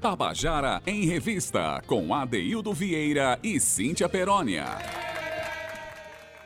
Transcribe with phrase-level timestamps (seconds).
[0.00, 4.64] Tabajara em Revista, com Adeildo Vieira e Cíntia Perónia.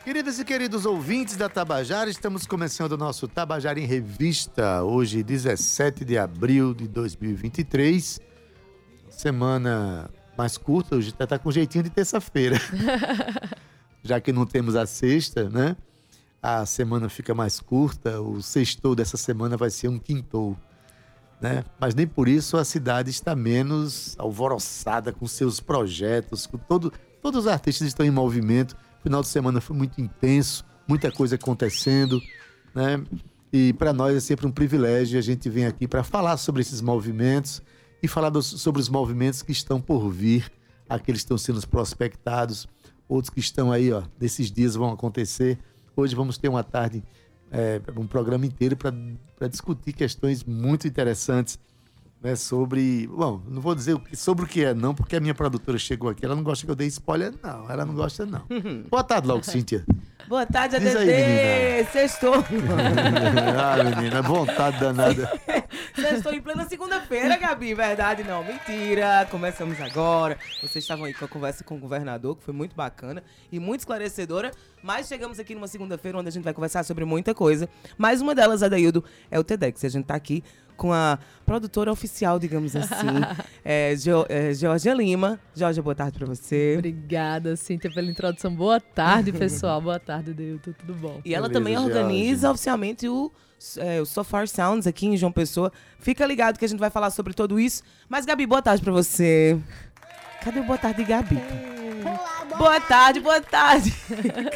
[0.02, 6.02] Queridas e queridos ouvintes da Tabajara, estamos começando o nosso Tabajara em Revista, hoje, 17
[6.02, 8.20] de abril de 2023.
[9.10, 12.56] Semana mais curta, hoje está tá com jeitinho de terça-feira.
[14.02, 15.76] Já que não temos a sexta, né?
[16.42, 20.56] A semana fica mais curta, o sextou dessa semana vai ser um quintou.
[21.42, 21.64] Né?
[21.80, 27.46] Mas nem por isso a cidade está menos alvoroçada com seus projetos, com todo, todos
[27.46, 28.76] os artistas estão em movimento.
[29.00, 32.22] O final de semana foi muito intenso, muita coisa acontecendo,
[32.72, 33.02] né?
[33.52, 36.80] E para nós é sempre um privilégio a gente vem aqui para falar sobre esses
[36.80, 37.60] movimentos
[38.00, 40.50] e falar dos, sobre os movimentos que estão por vir,
[40.88, 42.68] aqueles que estão sendo prospectados,
[43.08, 45.58] outros que estão aí, ó, desses dias vão acontecer.
[45.96, 47.02] Hoje vamos ter uma tarde,
[47.52, 51.58] é, um programa inteiro para discutir questões muito interessantes
[52.22, 53.06] né, sobre.
[53.08, 56.24] Bom, não vou dizer sobre o que é, não, porque a minha produtora chegou aqui.
[56.24, 57.68] Ela não gosta que eu dê spoiler, não.
[57.70, 58.42] Ela não gosta, não.
[58.88, 59.84] Boa tarde, logo, Cíntia.
[60.28, 61.90] Boa tarde, ADD.
[61.90, 62.36] Sextou.
[63.58, 65.30] ah, menina, vontade danada.
[65.94, 67.74] Sextou em plena segunda-feira, Gabi.
[67.74, 68.42] Verdade, não.
[68.44, 69.26] Mentira.
[69.30, 70.38] Começamos agora.
[70.60, 73.80] Vocês estavam aí com a conversa com o governador, que foi muito bacana e muito
[73.80, 74.52] esclarecedora.
[74.82, 77.68] Mas chegamos aqui numa segunda-feira onde a gente vai conversar sobre muita coisa.
[77.98, 79.84] Mais uma delas, Adaildo, é o TEDx.
[79.84, 80.42] A gente tá aqui
[80.82, 81.16] com a
[81.46, 83.06] produtora oficial, digamos assim,
[83.64, 85.38] é, jo, é, Georgia Lima.
[85.54, 86.74] Georgia, boa tarde para você.
[86.76, 88.52] Obrigada, Cíntia, pela introdução.
[88.52, 89.80] Boa tarde, pessoal.
[89.80, 90.72] boa tarde, Deilton.
[90.72, 91.20] Tudo bom?
[91.24, 92.50] E ela Beleza, também organiza Georgia.
[92.50, 93.30] oficialmente o,
[93.76, 95.72] é, o So Far Sounds aqui em João Pessoa.
[96.00, 97.84] Fica ligado que a gente vai falar sobre tudo isso.
[98.08, 99.56] Mas, Gabi, boa tarde para você.
[100.42, 101.38] Cadê o boa tarde, Gabi?
[102.62, 103.92] Boa, tarde, boa tarde.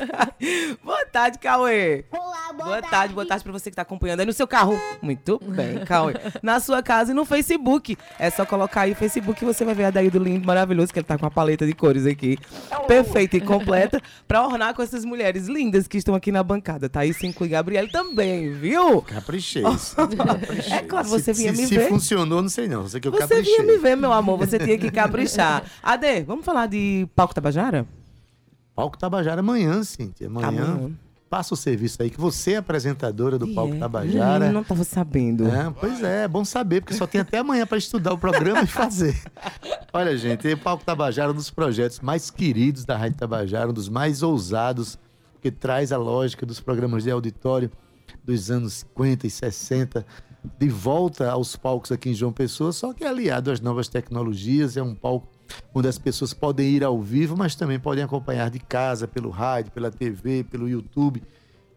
[0.82, 2.04] boa tarde, Cauê.
[2.12, 2.90] Olá, boa, boa tarde.
[2.90, 3.14] tarde.
[3.14, 4.80] Boa tarde pra você que tá acompanhando aí no seu carro.
[5.02, 6.14] Muito bem, Cauê.
[6.40, 7.98] Na sua casa e no Facebook.
[8.16, 10.92] É só colocar aí o Facebook e você vai ver a daí do lindo, maravilhoso,
[10.92, 12.38] que ele tá com uma paleta de cores aqui.
[12.86, 16.88] Perfeita e completa pra ornar com essas mulheres lindas que estão aqui na bancada.
[16.88, 19.02] Tá aí Cinco e Gabriel também, viu?
[19.02, 19.64] Caprichei.
[19.64, 20.72] caprichei.
[20.72, 21.84] É claro, você se, vinha se, me se ver.
[21.84, 22.82] Se funcionou, não sei não.
[22.82, 23.56] Você que eu você caprichei.
[23.56, 24.38] vinha me ver, meu amor.
[24.38, 25.64] Você tinha que caprichar.
[25.82, 27.86] Ade, vamos falar de palco Tabajara?
[28.76, 30.26] Palco Tabajara amanhã, Cíntia.
[30.26, 30.48] Amanhã.
[30.48, 30.90] amanhã.
[31.30, 34.46] Passa o serviço aí, que você é apresentadora do Palco Tabajara.
[34.46, 35.48] Eu não estava sabendo.
[35.48, 38.62] É, pois é, é bom saber, porque só tem até amanhã para estudar o programa
[38.62, 39.20] e fazer.
[39.92, 43.72] Olha, gente, o Palco Tabajara é um dos projetos mais queridos da Rádio Tabajara, um
[43.72, 44.96] dos mais ousados,
[45.40, 47.72] que traz a lógica dos programas de auditório
[48.22, 50.06] dos anos 50 e 60
[50.58, 54.76] de volta aos palcos aqui em João Pessoa, só que é aliado às novas tecnologias,
[54.76, 55.35] é um palco
[55.74, 59.72] onde as pessoas podem ir ao vivo, mas também podem acompanhar de casa, pelo rádio,
[59.72, 61.22] pela TV, pelo YouTube.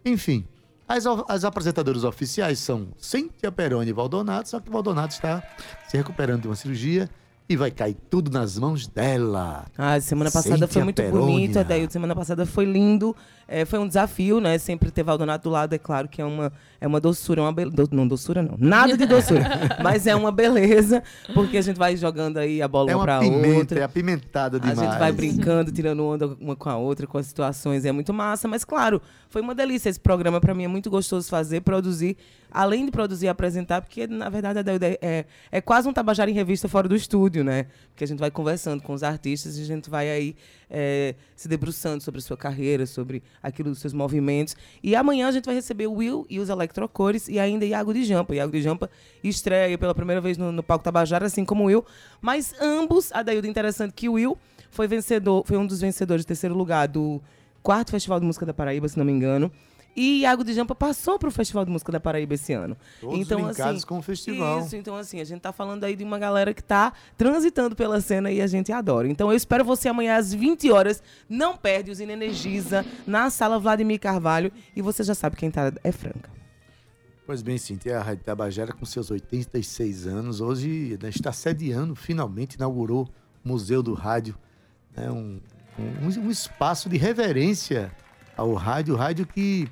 [0.06, 0.46] Enfim,
[0.88, 5.44] as, as apresentadoras oficiais são Cíntia Peroni e Valdonato, só que Valdonato está
[5.88, 7.09] se recuperando de uma cirurgia
[7.47, 9.66] e vai cair tudo nas mãos dela.
[9.78, 11.22] Ah, semana passada Cíntia foi muito Perônia.
[11.22, 13.16] bonito, daí semana passada foi lindo.
[13.52, 14.60] É, foi um desafio, né?
[14.60, 17.76] Sempre ter Valdonato do lado, é claro que é uma, é uma doçura, uma beleza.
[17.76, 18.56] Do, não, doçura não.
[18.60, 19.42] Nada de doçura.
[19.82, 21.02] mas é uma beleza,
[21.34, 23.80] porque a gente vai jogando aí a bola é uma pra pimenta, outra.
[23.80, 24.78] É apimentada demais.
[24.78, 27.86] A gente vai brincando, tirando onda uma com a outra, com as situações.
[27.86, 30.40] É muito massa, mas claro, foi uma delícia esse programa.
[30.40, 32.18] Para mim é muito gostoso fazer, produzir.
[32.52, 36.34] Além de produzir e apresentar, porque na verdade é, é, é quase um Tabajara em
[36.34, 37.68] revista fora do estúdio, né?
[37.92, 40.36] Porque a gente vai conversando com os artistas e a gente vai aí
[40.70, 44.56] é, se debruçando sobre a sua carreira, sobre aquilo dos seus movimentos.
[44.84, 48.04] E amanhã a gente vai receber o Will e os Electrocores e ainda Iago de
[48.04, 48.36] Jampa.
[48.36, 48.90] Iago de Jampa
[49.24, 51.86] estreia pela primeira vez no, no palco Tabajara, assim como o Will.
[52.22, 54.38] Mas ambos, a Daildo, interessante que o Will
[54.70, 57.22] foi vencedor, foi um dos vencedores de terceiro lugar do
[57.62, 59.52] quarto Festival de Música da Paraíba, se não me engano.
[59.96, 62.78] E Iago de Jampa passou para o Festival de Música da Paraíba esse ano.
[63.02, 64.60] Todos então, linkados assim, com o festival.
[64.60, 68.00] Isso, então assim, a gente tá falando aí de uma galera que tá transitando pela
[68.02, 69.08] cena e a gente adora.
[69.08, 71.02] Então eu espero você amanhã às 20 horas.
[71.28, 74.52] Não perde, os Energiza na sala Vladimir Carvalho.
[74.76, 76.30] E você já sabe quem tá é Franca.
[77.26, 82.56] Pois bem, Cintia, a Rádio Tabajara, com seus 86 anos, hoje né, está sediando, finalmente
[82.56, 83.08] inaugurou
[83.46, 84.36] o Museu do Rádio,
[84.98, 85.40] né, um,
[85.78, 87.92] um, um espaço de reverência
[88.39, 89.68] ao rádio, o rádio que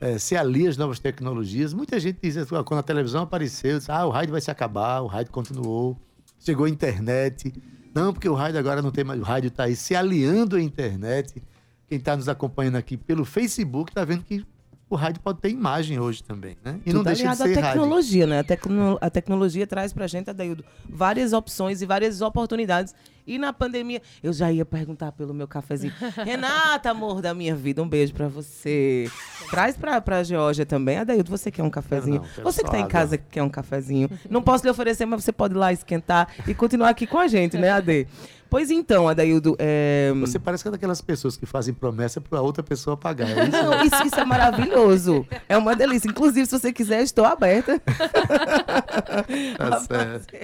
[0.00, 1.74] é, se alia às novas tecnologias.
[1.74, 5.00] Muita gente diz, ah, quando a televisão apareceu, diz, ah, o rádio vai se acabar,
[5.00, 5.96] o rádio continuou,
[6.38, 7.52] chegou a internet.
[7.94, 10.62] Não, porque o rádio agora não tem mais, o rádio está aí se aliando à
[10.62, 11.42] internet.
[11.88, 14.46] Quem está nos acompanhando aqui pelo Facebook está vendo que
[14.88, 16.78] o rádio pode ter imagem hoje também, né?
[16.84, 18.34] E Tudo não deixa de ser à tecnologia, rádio.
[18.34, 18.40] né?
[18.40, 22.94] A, tecno a tecnologia traz para a gente, Adaildo, várias opções e várias oportunidades
[23.26, 25.92] E na pandemia, eu já ia perguntar pelo meu cafezinho.
[26.24, 29.08] Renata, amor da minha vida, um beijo pra você.
[29.50, 30.98] Traz pra, pra Geórgia também.
[30.98, 32.20] Adaildo, você quer um cafezinho?
[32.20, 34.10] não, quero você que tá em casa que quer um cafezinho.
[34.28, 37.28] Não posso lhe oferecer, mas você pode ir lá esquentar e continuar aqui com a
[37.28, 38.06] gente, né, Ade?
[38.52, 40.12] Pois então, Adaildo, é...
[40.20, 43.26] Você parece que é daquelas pessoas que fazem promessa para outra pessoa pagar.
[43.30, 43.50] É isso?
[43.50, 45.26] Não, isso, isso é maravilhoso.
[45.48, 46.06] É uma delícia.
[46.06, 47.80] Inclusive, se você quiser, estou aberta.
[49.56, 50.34] Tá certo.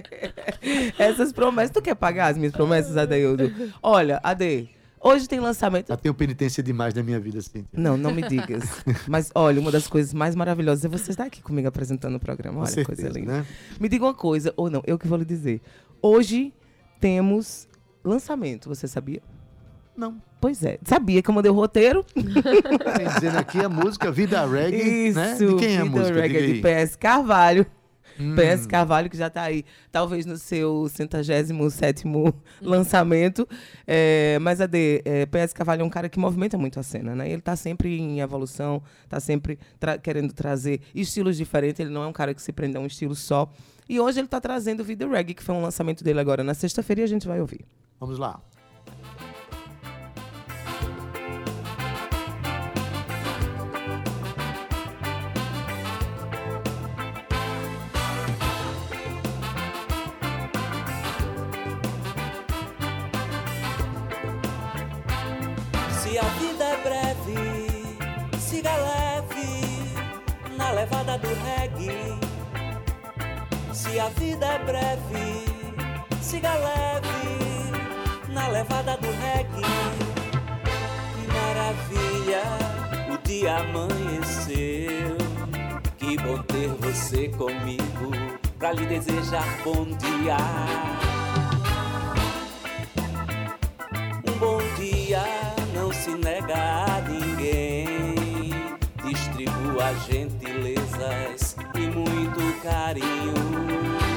[0.98, 1.70] Essas promessas.
[1.70, 3.52] Tu quer pagar as minhas promessas, Adeildo?
[3.82, 5.88] Olha, Ade, hoje tem lançamento.
[5.88, 7.66] Já tenho penitência demais na minha vida, assim.
[7.70, 8.64] Não, não me digas.
[9.06, 12.60] Mas olha, uma das coisas mais maravilhosas é você estar aqui comigo apresentando o programa.
[12.60, 13.32] Olha, certeza, coisa linda.
[13.40, 13.46] né?
[13.78, 15.60] Me diga uma coisa, ou não, eu que vou lhe dizer.
[16.00, 16.54] Hoje
[17.00, 17.67] temos
[18.08, 19.20] lançamento, você sabia?
[19.96, 20.20] Não.
[20.40, 20.78] Pois é.
[20.84, 22.04] Sabia que eu mandei o roteiro?
[22.14, 25.34] Tem dizendo aqui a música Vida Reggae, Isso, né?
[25.34, 26.20] De quem é a Vida música?
[26.20, 26.80] Reggae Diga aí.
[26.82, 27.66] de PS Carvalho.
[28.20, 28.34] Hum.
[28.34, 31.52] PS Carvalho, que já está aí, talvez no seu 107
[32.60, 33.46] lançamento.
[33.86, 37.28] É, mas, Ade, é, PS Carvalho é um cara que movimenta muito a cena, né?
[37.28, 41.80] Ele está sempre em evolução, está sempre tra- querendo trazer estilos diferentes.
[41.80, 43.48] Ele não é um cara que se prende a um estilo só.
[43.88, 46.54] E hoje ele está trazendo o Vida Reggae, que foi um lançamento dele agora na
[46.54, 47.64] sexta-feira, e a gente vai ouvir.
[48.00, 48.40] Vamos lá.
[66.00, 69.96] Se a vida é breve, siga leve
[70.56, 72.16] na levada do reggae.
[73.72, 75.44] Se a vida é breve,
[76.22, 77.27] siga leve
[78.28, 79.62] na levada do reggae.
[81.14, 82.42] Que maravilha,
[83.12, 85.16] o dia amanheceu.
[85.96, 88.10] Que bom ter você comigo
[88.58, 90.36] pra lhe desejar bom dia.
[94.26, 95.24] Um bom dia
[95.74, 98.14] não se nega a ninguém.
[99.04, 104.07] Distribua gentilezas e muito carinho.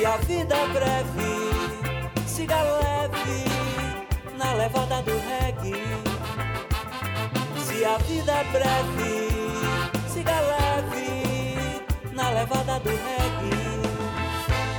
[0.00, 3.44] Se a vida é breve, siga leve
[4.38, 5.74] na levada do reggae.
[7.62, 9.28] Se a vida é breve,
[10.08, 13.82] siga leve na levada do reggae.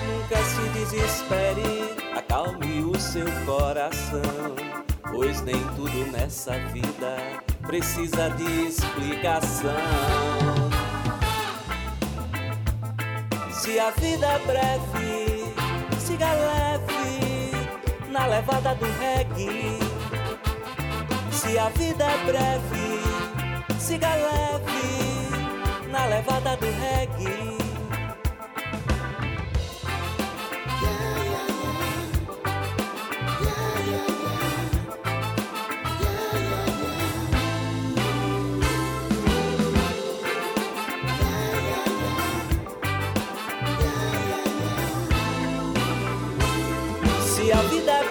[0.07, 4.56] Nunca se desespere, acalme o seu coração.
[5.12, 7.15] Pois nem tudo nessa vida
[7.67, 9.75] precisa de explicação.
[13.61, 15.53] Se a vida é breve,
[15.99, 17.51] siga leve
[18.09, 19.77] na levada do reggae.
[21.31, 27.60] Se a vida é breve, siga leve na levada do reggae.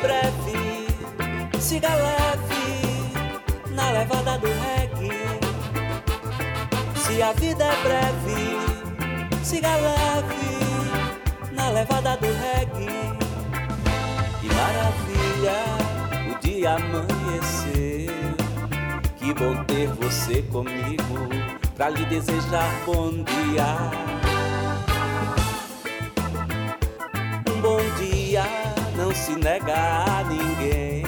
[0.01, 0.87] Breve,
[1.61, 3.13] siga leve
[3.71, 5.11] na levada do reggae.
[6.97, 8.59] Se a vida é breve,
[9.43, 13.11] siga leve na levada do reggae.
[14.41, 15.59] Que maravilha,
[16.31, 18.11] o dia amanheceu.
[19.19, 21.29] Que bom ter você comigo
[21.77, 24.20] pra lhe desejar bom dia.
[29.21, 31.05] Se nega a ninguém.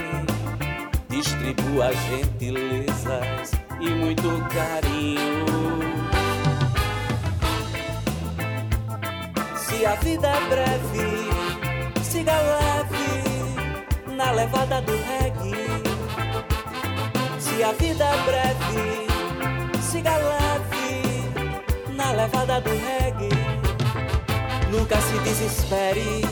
[1.08, 5.46] Distribua gentilezas e muito carinho.
[9.56, 15.82] Se a vida é breve, siga leve na levada do reggae.
[17.38, 19.06] Se a vida é breve,
[19.80, 23.30] siga leve na levada do reggae.
[24.70, 26.22] Nunca se desespere,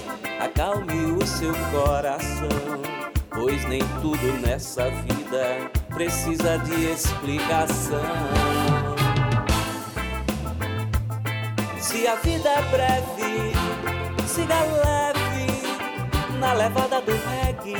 [0.41, 2.49] acalme o seu coração.
[3.31, 8.01] Pois nem tudo nessa vida precisa de explicação.
[11.79, 13.53] Se a vida é breve,
[14.27, 15.11] siga leve
[16.39, 17.77] na levada do reggae.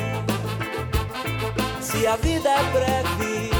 [1.81, 3.51] Se a vida é breve,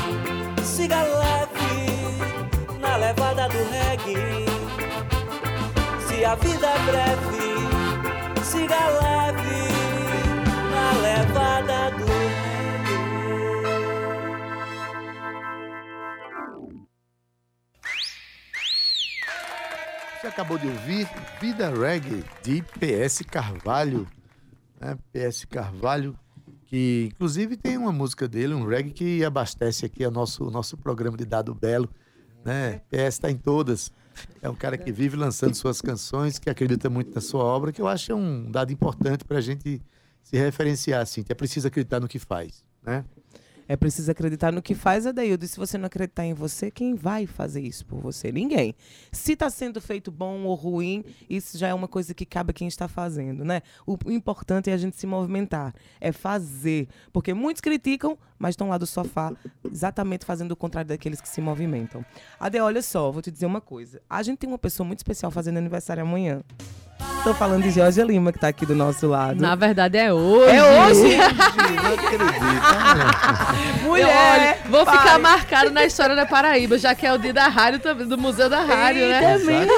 [0.63, 4.45] siga leve na levada do reggae.
[6.07, 7.60] Se a vida é breve,
[8.51, 9.63] siga leve
[10.71, 12.05] na levada do.
[20.19, 21.07] Você acabou de ouvir
[21.39, 24.05] Vida Reggae de PS Carvalho.
[24.81, 24.97] Né?
[25.13, 26.13] PS Carvalho,
[26.65, 31.15] que inclusive tem uma música dele, um reggae que abastece aqui o nosso, nosso programa
[31.15, 31.89] de Dado Belo.
[32.43, 32.81] Né?
[32.89, 33.91] PS está em todas.
[34.41, 37.81] É um cara que vive lançando suas canções, que acredita muito na sua obra, que
[37.81, 39.81] eu acho é um dado importante para a gente
[40.23, 41.23] se referenciar assim.
[41.27, 42.63] É preciso acreditar no que faz.
[42.83, 43.05] Né?
[43.71, 45.45] É preciso acreditar no que faz, Adaildo.
[45.45, 48.29] E se você não acreditar em você, quem vai fazer isso por você?
[48.29, 48.75] Ninguém.
[49.13, 52.53] Se está sendo feito bom ou ruim, isso já é uma coisa que cabe a
[52.53, 53.61] quem está fazendo, né?
[53.87, 56.89] O importante é a gente se movimentar, é fazer.
[57.13, 59.31] Porque muitos criticam, mas estão lá do sofá,
[59.63, 62.03] exatamente fazendo o contrário daqueles que se movimentam.
[62.37, 64.01] Ade, olha só, vou te dizer uma coisa.
[64.09, 66.43] A gente tem uma pessoa muito especial fazendo aniversário amanhã.
[67.17, 69.39] Estou falando de Georgia Lima, que está aqui do nosso lado.
[69.39, 70.55] Na verdade é hoje.
[70.55, 71.17] É hoje?
[71.17, 73.83] Não acredito.
[73.83, 74.07] Mulher!
[74.33, 74.97] Olha, vou pai.
[74.97, 78.17] ficar marcado na história da Paraíba, já que é o dia da rádio também, do
[78.17, 79.35] Museu da Rádio, né?
[79.35, 79.71] Exatamente.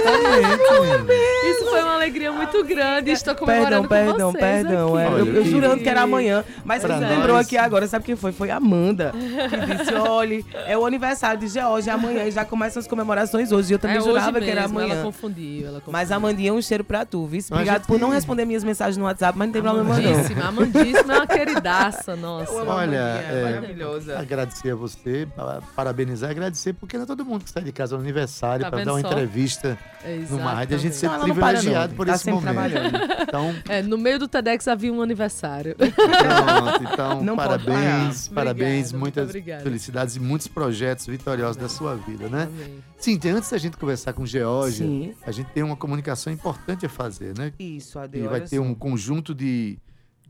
[1.51, 3.11] Isso foi uma alegria muito grande.
[3.11, 4.95] Estou Perdão, comemorando perdão, com vocês perdão.
[4.97, 5.05] aqui.
[5.05, 8.05] é, eu, eu jurando que era amanhã, mas Pra você lembrou nós- aqui agora, sabe
[8.05, 8.31] quem foi?
[8.31, 12.79] Foi a Amanda, que disse, olha, é o aniversário de Georgia amanhã e já começam
[12.79, 13.73] as comemorações hoje.
[13.73, 14.93] Eu também é jurava que era amanhã.
[14.93, 15.91] Ela confundiu, ela confundiu.
[15.91, 19.05] Mas Amandinha, um cheiro pra tu, Mas Obrigado já por não responder minhas mensagens no
[19.05, 20.09] WhatsApp, mas não tem problema não.
[20.09, 22.51] Amandíssima, Amandíssima é uma queridaça, nossa.
[22.53, 24.19] Olha, Amandinha, é, maravilhosa.
[24.19, 27.71] agradecer a você, pa- parabenizar e agradecer, porque não é todo mundo que sai de
[27.71, 29.07] casa no aniversário Tá para dar uma só?
[29.07, 29.77] entrevista
[30.29, 30.75] numa rádio.
[30.75, 31.95] A gente sempre Não, privilegiado não.
[31.97, 32.43] por Tá esse momento.
[32.53, 32.97] trabalhando.
[33.21, 35.75] Então, É, no meio do TEDx havia um aniversário.
[35.75, 36.93] pronto.
[36.93, 39.63] Então, Não parabéns, parabéns, Obrigada, muito muitas obrigada.
[39.63, 42.43] felicidades e muitos projetos vitoriosos da sua vida, né?
[42.43, 42.83] Amém.
[42.97, 45.13] Cíntia, antes da gente conversar com Geórgia, Sim.
[45.25, 47.02] a gente tem uma comunicação importante a fazer,
[47.37, 47.53] né?
[47.59, 49.77] Isso, Ade, E olha vai ter um conjunto de,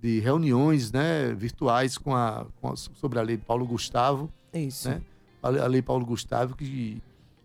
[0.02, 4.90] de reuniões né, virtuais com a, com a- sobre a lei Paulo Gustavo, Isso.
[4.90, 5.02] né?
[5.42, 7.02] a lei- a lei Paulo Gustavo, que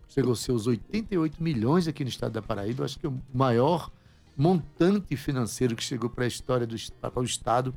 [0.07, 2.85] chegou aos seus 88 milhões aqui no estado da Paraíba.
[2.85, 3.91] Acho que é o maior
[4.37, 7.73] montante financeiro que chegou para a história do para o estado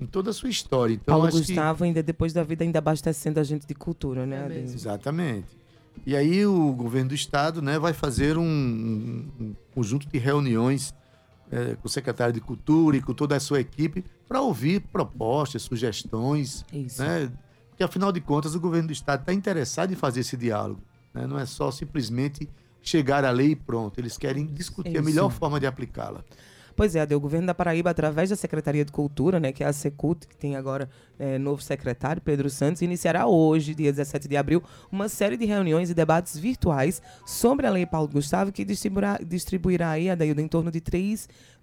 [0.00, 0.94] em toda a sua história.
[0.94, 4.24] Então, Paulo acho que- Gustavo, ainda depois da vida, ainda abastecendo a gente de cultura,
[4.26, 4.58] né, É.
[4.60, 5.46] Exatamente.
[6.06, 10.94] E aí o governo do estado né, vai fazer um, um- conjunto de reuniões
[11.50, 15.62] eh, com o secretário de Cultura e com toda a sua equipe para ouvir propostas,
[15.62, 17.02] sugestões, Isso.
[17.02, 17.30] né?
[17.70, 20.80] Porque afinal de contas o governo do estado está interessado em fazer esse diálogo.
[21.12, 21.26] né?
[21.26, 22.48] Não é só simplesmente
[22.82, 23.98] chegar à lei e pronto.
[23.98, 25.04] Eles querem discutir a Isso.
[25.04, 26.22] melhor forma de aplicá-la.
[26.76, 29.72] Pois é, o governo da Paraíba, através da Secretaria de Cultura, né, que é a
[29.72, 30.88] Secult, que tem agora
[31.18, 35.88] é, novo secretário, Pedro Santos, iniciará hoje, dia 17 de abril, uma série de reuniões
[35.90, 40.70] e debates virtuais sobre a Lei Paulo Gustavo, que distribuirá, distribuirá aí, Adaildo, em torno
[40.70, 40.80] de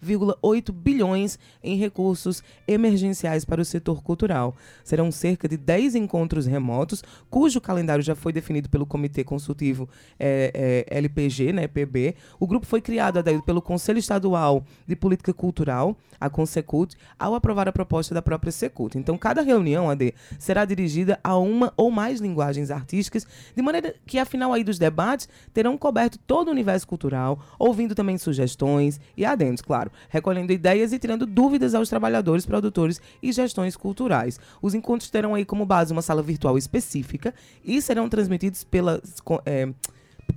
[0.01, 4.55] 3,8 bilhões em recursos emergenciais para o setor cultural.
[4.83, 9.87] Serão cerca de 10 encontros remotos, cujo calendário já foi definido pelo Comitê Consultivo
[10.19, 12.15] é, é, LPG, né, PB.
[12.39, 17.67] O grupo foi criado, Adaildo, pelo Conselho Estadual de Política Cultural, a Consecult, ao aprovar
[17.67, 18.95] a proposta da própria Secult.
[18.95, 24.19] Então, cada reunião, AD, será dirigida a uma ou mais linguagens artísticas, de maneira que,
[24.19, 29.61] afinal, aí dos debates, terão coberto todo o universo cultural, ouvindo também sugestões e adendos,
[29.61, 34.39] claro, recolhendo ideias e tirando dúvidas aos trabalhadores, produtores e gestões culturais.
[34.61, 37.33] Os encontros terão aí como base uma sala virtual específica
[37.63, 39.01] e serão transmitidos pela
[39.45, 39.69] eh,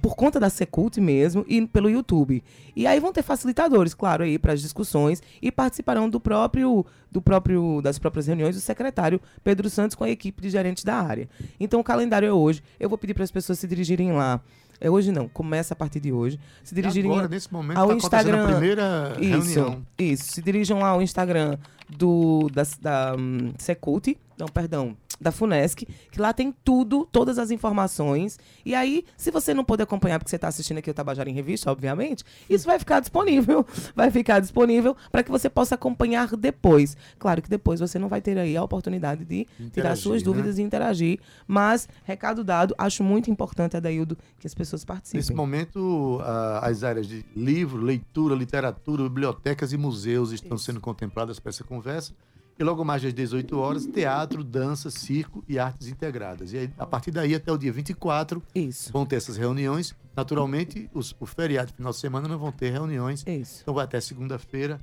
[0.04, 2.42] por conta da Secult mesmo e pelo YouTube.
[2.74, 7.22] E aí vão ter facilitadores, claro, aí para as discussões e participarão do próprio do
[7.22, 11.28] próprio das próprias reuniões o secretário Pedro Santos com a equipe de gerentes da área.
[11.58, 12.62] Então o calendário é hoje.
[12.78, 14.40] Eu vou pedir para as pessoas se dirigirem lá.
[14.80, 16.38] É hoje não, começa a partir de hoje.
[16.62, 18.58] Se dirigirem Agora, nesse momento, ao está acontecendo a Instagram.
[18.58, 19.86] primeira isso, reunião.
[19.98, 20.32] isso.
[20.32, 26.20] Se dirijam lá ao Instagram do da, da hum, Secult, não, perdão, da Funesc, que
[26.20, 28.38] lá tem tudo, todas as informações.
[28.64, 31.32] E aí, se você não puder acompanhar porque você está assistindo aqui o Tabajara em
[31.32, 36.96] Revista, obviamente, isso vai ficar disponível, vai ficar disponível para que você possa acompanhar depois.
[37.18, 40.24] Claro que depois você não vai ter aí a oportunidade de tirar Interagir, suas né?
[40.24, 45.20] dúvidas e interagir, mas recado dado, acho muito importante Adaildo que as pessoas participem.
[45.20, 51.38] Nesse momento, a- as áreas de livro, leitura, literatura, bibliotecas e museus estão sendo contempladas
[51.38, 52.12] para essa conversa.
[52.56, 56.52] E logo mais às 18 horas, teatro, dança, circo e artes integradas.
[56.52, 58.92] E aí, a partir daí, até o dia 24, Isso.
[58.92, 59.94] vão ter essas reuniões.
[60.16, 63.24] Naturalmente, os, o feriado final de semana não vão ter reuniões.
[63.26, 63.62] Isso.
[63.62, 64.80] Então vai até segunda-feira.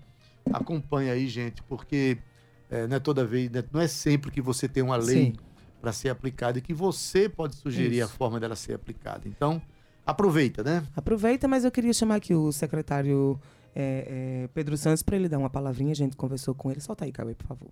[0.52, 2.18] Acompanha aí, gente, porque
[2.70, 5.36] é, não é toda vez, né, não é sempre que você tem uma lei
[5.82, 8.06] para ser aplicada e que você pode sugerir Isso.
[8.06, 9.28] a forma dela ser aplicada.
[9.28, 9.62] Então,
[10.06, 10.84] aproveita, né?
[10.96, 13.40] Aproveita, mas eu queria chamar aqui o secretário
[13.76, 15.92] é, é, Pedro Santos para ele dar uma palavrinha.
[15.92, 16.80] A gente conversou com ele.
[16.80, 17.70] Solta aí, Cauê, por favor.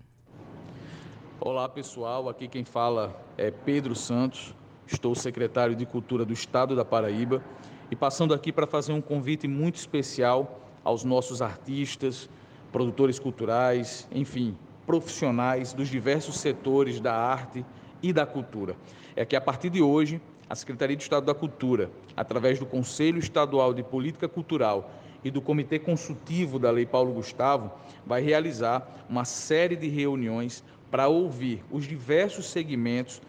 [1.42, 4.54] Olá pessoal, aqui quem fala é Pedro Santos,
[4.86, 7.42] estou secretário de Cultura do Estado da Paraíba
[7.90, 12.30] E passando aqui para fazer um convite muito especial aos nossos artistas,
[12.74, 17.66] produtores culturais, enfim, profissionais dos diversos setores da arte
[18.04, 18.76] e da cultura.
[19.16, 23.20] É que a partir de hoje, a Secretaria de Estado da Cultura, através do Conselho
[23.20, 24.92] Estadual de Política Cultural
[25.24, 27.72] e do Comitê Consultivo da Lei Paulo Gustavo,
[28.06, 33.22] vai realizar uma série de reuniões para ouvir os diversos segmentos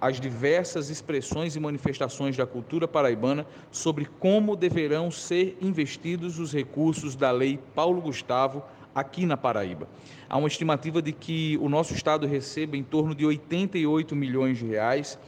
[0.00, 7.14] as diversas expressões e manifestações da cultura paraibana sobre como deverão ser investidos os recursos
[7.14, 8.62] da Lei Paulo Gustavo
[8.94, 9.86] aqui na Paraíba.
[10.28, 14.66] Há uma estimativa de que o nosso estado receba em torno de 88 milhões de
[14.66, 15.18] reais,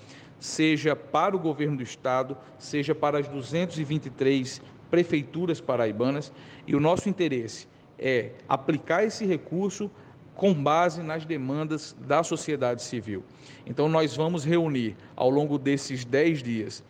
[0.40, 4.62] seja para o governo do estado, seja para as 223
[4.92, 6.30] prefeituras paraibanas,
[6.66, 7.66] e o nosso interesse
[7.98, 9.90] é aplicar esse recurso
[10.34, 13.24] com base nas demandas da sociedade civil.
[13.64, 16.84] Então, nós vamos reunir ao longo desses 10 dias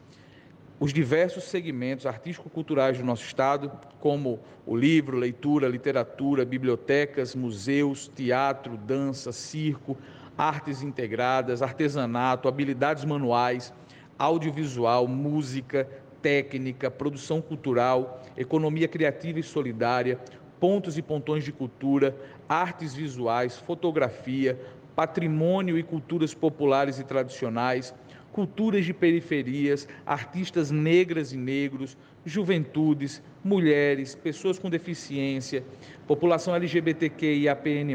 [0.80, 8.76] os diversos segmentos artístico-culturais do nosso Estado, como o livro, leitura, literatura, bibliotecas, museus, teatro,
[8.76, 9.96] dança, circo,
[10.36, 13.72] artes integradas, artesanato, habilidades manuais,
[14.18, 15.88] audiovisual, música,
[16.22, 20.18] técnica, produção cultural, economia criativa e solidária,
[20.60, 22.16] pontos e pontões de cultura,
[22.48, 24.58] artes visuais, fotografia,
[24.94, 27.92] patrimônio e culturas populares e tradicionais,
[28.32, 35.64] culturas de periferias, artistas negras e negros, juventudes, mulheres, pessoas com deficiência,
[36.06, 37.94] população LGBTQIAPN+,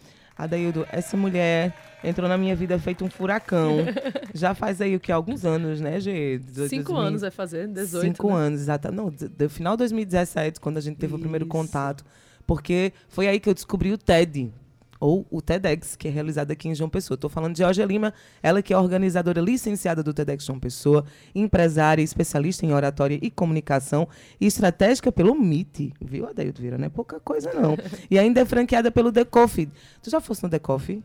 [0.44, 3.78] Adaildo, essa mulher entrou na minha vida feito um furacão.
[4.34, 5.12] Já faz aí o que?
[5.12, 6.40] Alguns anos, né, Gê?
[6.68, 8.06] Cinco anos vai fazer, 18.
[8.06, 8.34] Cinco né?
[8.34, 8.90] anos, exato.
[8.92, 11.50] Não, do final de 2017, quando a gente teve o primeiro Isso.
[11.50, 12.04] contato.
[12.46, 14.52] Porque foi aí que eu descobri o TED,
[15.00, 17.16] ou o TEDx, que é realizado aqui em João Pessoa.
[17.16, 22.02] Estou falando de Georgia Lima, ela que é organizadora licenciada do TEDx João Pessoa, empresária,
[22.02, 24.06] especialista em oratória e comunicação
[24.40, 26.76] e estratégica pelo MIT, viu, Adaildo Vieira?
[26.76, 27.76] Não é pouca coisa, não.
[28.10, 29.70] e ainda é franqueada pelo The Coffee.
[30.02, 31.02] Tu já fosse no The Coffee?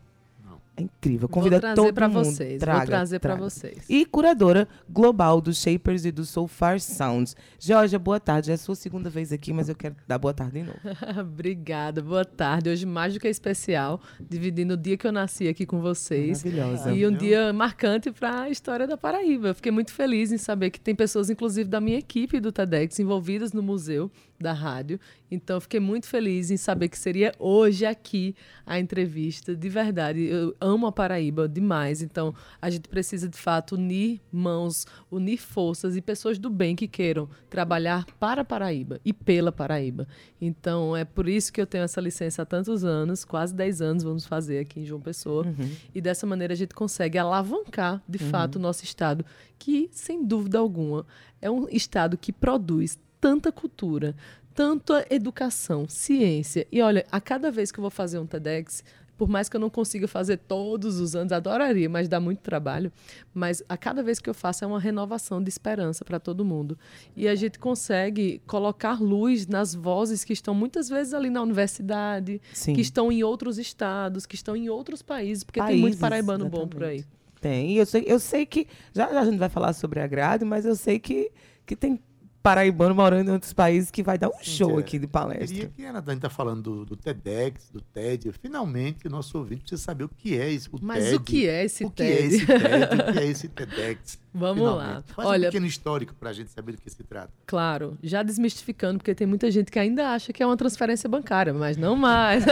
[0.76, 1.26] É incrível.
[1.28, 1.60] Convida Vou
[1.92, 2.24] trazer mundo.
[2.24, 2.60] vocês.
[2.60, 3.50] Traga, Vou trazer pra traga.
[3.50, 3.84] vocês.
[3.88, 7.34] E curadora global dos Shapers e do Soul Far Sounds.
[7.58, 8.50] Georgia, boa tarde.
[8.50, 10.78] É a sua segunda vez aqui, mas eu quero dar boa tarde de novo.
[11.20, 12.68] Obrigada, boa tarde.
[12.68, 16.44] Hoje mais do que especial, dividindo o dia que eu nasci aqui com vocês.
[16.44, 16.92] Maravilhosa.
[16.92, 19.48] E um dia marcante para a história da Paraíba.
[19.48, 22.98] Eu fiquei muito feliz em saber que tem pessoas, inclusive da minha equipe do TEDx,
[22.98, 24.98] envolvidas no museu da rádio.
[25.30, 29.56] Então, fiquei muito feliz em saber que seria hoje aqui a entrevista.
[29.56, 32.02] De verdade, eu amo a Paraíba demais.
[32.02, 36.86] Então, a gente precisa, de fato, unir mãos, unir forças e pessoas do bem que
[36.86, 40.06] queiram trabalhar para a Paraíba e pela Paraíba.
[40.40, 44.02] Então, é por isso que eu tenho essa licença há tantos anos, quase 10 anos
[44.02, 45.46] vamos fazer aqui em João Pessoa.
[45.94, 49.24] E dessa maneira a gente consegue alavancar, de fato, o nosso estado,
[49.58, 51.06] que, sem dúvida alguma,
[51.40, 54.14] é um estado que produz tanta cultura,
[54.54, 56.66] tanta educação, ciência.
[56.70, 58.82] E olha, a cada vez que eu vou fazer um TEDx,
[59.16, 62.92] por mais que eu não consiga fazer todos os anos, adoraria, mas dá muito trabalho.
[63.32, 66.78] Mas a cada vez que eu faço é uma renovação de esperança para todo mundo.
[67.16, 72.40] E a gente consegue colocar luz nas vozes que estão muitas vezes ali na universidade,
[72.52, 72.74] Sim.
[72.74, 76.48] que estão em outros estados, que estão em outros países, porque tem Países, muito paraibano
[76.48, 76.96] bom por aí.
[76.96, 77.16] exatamente.
[77.40, 77.72] Tem.
[77.72, 78.66] E eu sei, eu sei que.
[78.94, 81.30] Já, já a gente vai falar sobre a grade, mas eu sei que,
[81.64, 81.98] que tem
[82.46, 84.80] paraibano morando em outros países que vai dar um show é.
[84.80, 85.68] aqui de Queria palestra.
[85.74, 88.30] que a Ana está falando do, do TEDx, do TED.
[88.40, 90.70] Finalmente, o nosso ouvinte precisa saber o que é isso.
[90.72, 91.16] O Mas TED.
[91.16, 92.62] o que é esse o que é esse TED?
[92.94, 94.18] o que é esse TEDx?
[94.32, 94.94] Vamos Finalmente.
[94.94, 95.02] lá.
[95.14, 97.32] Faz um Olha, pequeno histórico para a gente saber do que se trata.
[97.46, 101.52] Claro, já desmistificando, porque tem muita gente que ainda acha que é uma transferência bancária,
[101.54, 102.44] mas não mais.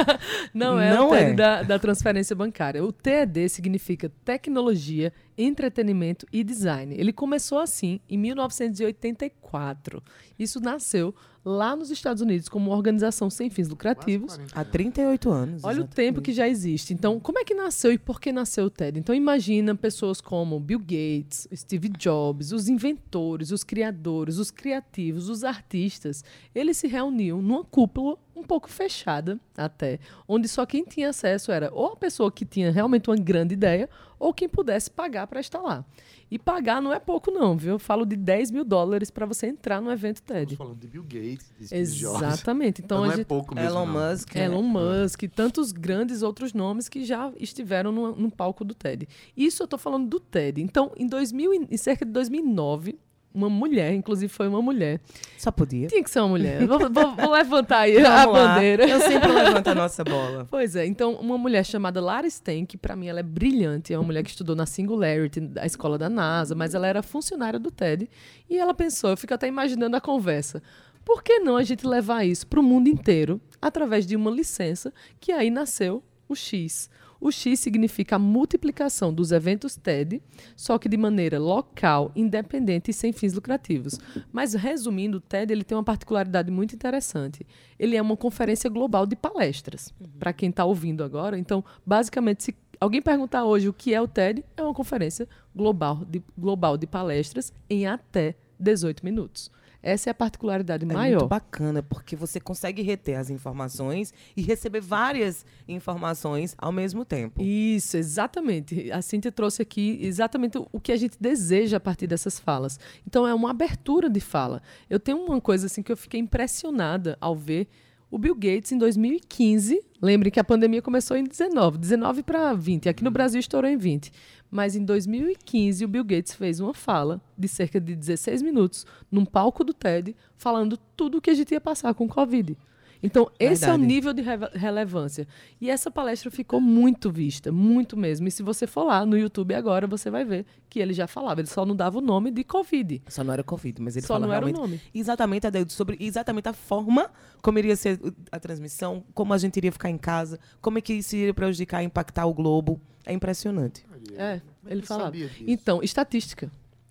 [0.54, 1.34] não é Não o TED é.
[1.34, 2.82] Da, da transferência bancária.
[2.82, 6.94] O TED significa Tecnologia entretenimento e design.
[6.94, 10.02] Ele começou assim em 1984.
[10.38, 14.38] Isso nasceu lá nos Estados Unidos como uma organização sem fins lucrativos.
[14.54, 15.64] Há 38 anos.
[15.64, 15.94] Olha o exatamente.
[15.94, 16.94] tempo que já existe.
[16.94, 18.98] Então, como é que nasceu e por que nasceu o TED?
[18.98, 25.42] Então, imagina pessoas como Bill Gates, Steve Jobs, os inventores, os criadores, os criativos, os
[25.42, 26.24] artistas.
[26.54, 31.70] Eles se reuniam numa cúpula um pouco fechada até, onde só quem tinha acesso era
[31.72, 35.60] ou a pessoa que tinha realmente uma grande ideia ou quem pudesse pagar para estar
[35.60, 35.84] lá.
[36.32, 37.72] E pagar não é pouco não, viu?
[37.72, 40.52] Eu falo de 10 mil dólares para você entrar no evento TED.
[40.54, 42.22] Estamos falando de Bill Gates, de Steve Jobs.
[42.22, 42.80] Exatamente.
[42.82, 43.68] Então, a não é gente- pouco mesmo.
[43.68, 44.10] Elon não.
[44.10, 44.34] Musk.
[44.34, 44.44] né?
[44.46, 49.06] Elon Musk, tantos grandes outros nomes que já estiveram no, no palco do TED.
[49.36, 50.62] Isso eu estou falando do TED.
[50.62, 52.98] Então, em, 2000, e- em cerca de 2009,
[53.34, 55.00] uma mulher, inclusive foi uma mulher,
[55.38, 55.88] Só podia.
[55.88, 56.66] tinha que ser uma mulher.
[56.66, 58.54] vou, vou- vou levantar aí a Vamos lá.
[58.54, 58.88] bandeira.
[58.88, 60.46] Eu sempre levanto a nossa bola.
[60.50, 63.98] Pois é, então uma mulher chamada Lara Stein, que para mim ela é brilhante, é
[63.98, 67.70] uma mulher que estudou na Singularity, da escola da NASA, mas ela era funcionária do
[67.70, 68.08] TED,
[68.48, 70.62] e ela pensou, eu fico até imaginando a conversa,
[71.04, 74.92] por que não a gente levar isso para o mundo inteiro através de uma licença
[75.18, 76.88] que aí nasceu o X.
[77.22, 80.20] O X significa a multiplicação dos eventos TED,
[80.56, 83.96] só que de maneira local, independente e sem fins lucrativos.
[84.32, 87.46] Mas resumindo, o TED ele tem uma particularidade muito interessante.
[87.78, 89.94] Ele é uma conferência global de palestras.
[90.18, 94.08] Para quem está ouvindo agora, então, basicamente, se alguém perguntar hoje o que é o
[94.08, 99.48] TED, é uma conferência global de, global de palestras em até 18 minutos.
[99.82, 101.18] Essa é a particularidade É maior.
[101.18, 107.42] muito bacana, porque você consegue reter as informações e receber várias informações ao mesmo tempo.
[107.42, 108.90] Isso, exatamente.
[108.92, 112.78] A Cíntia trouxe aqui exatamente o- o que a gente deseja a partir dessas falas.
[113.06, 114.62] Então, é uma abertura de fala.
[114.88, 117.66] Eu tenho uma coisa assim que eu fiquei impressionada ao ver
[118.12, 119.82] o Bill Gates em 2015.
[120.02, 122.90] Lembre que a pandemia começou em 19, 19 para 20.
[122.90, 124.12] Aqui no Brasil estourou em 20.
[124.50, 129.24] Mas em 2015, o Bill Gates fez uma fala de cerca de 16 minutos num
[129.24, 132.54] palco do TED, falando tudo o que a gente ia passar com o Covid.
[133.02, 133.86] Então, esse é o Verdade.
[133.86, 135.26] nível de reve- relevância.
[135.60, 138.28] E essa palestra ficou muito vista, muito mesmo.
[138.28, 141.40] E se você for lá no YouTube agora, você vai ver que ele já falava.
[141.40, 143.02] Ele só não dava o nome de Covid.
[143.08, 144.80] Só não era Covid, mas ele Só fala não era o nome.
[144.94, 147.10] exatamente Adeildo, sobre exatamente a forma
[147.42, 147.98] como iria ser
[148.30, 151.82] a transmissão, como a gente iria ficar em casa, como é que isso iria prejudicar,
[151.82, 152.80] impactar o globo.
[153.04, 153.84] É impressionante.
[154.16, 155.16] É, ele falava.
[155.44, 156.50] Então, estatística.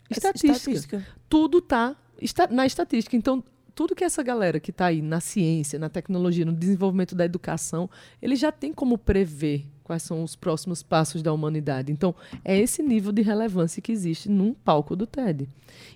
[0.10, 0.52] Estatística.
[0.52, 1.08] estatística.
[1.30, 3.16] Tudo tá está na estatística.
[3.16, 3.42] Então,
[3.74, 7.90] tudo que essa galera que está aí na ciência, na tecnologia, no desenvolvimento da educação,
[8.22, 11.92] ele já tem como prever quais são os próximos passos da humanidade.
[11.92, 15.50] Então, é esse nível de relevância que existe num palco do TED.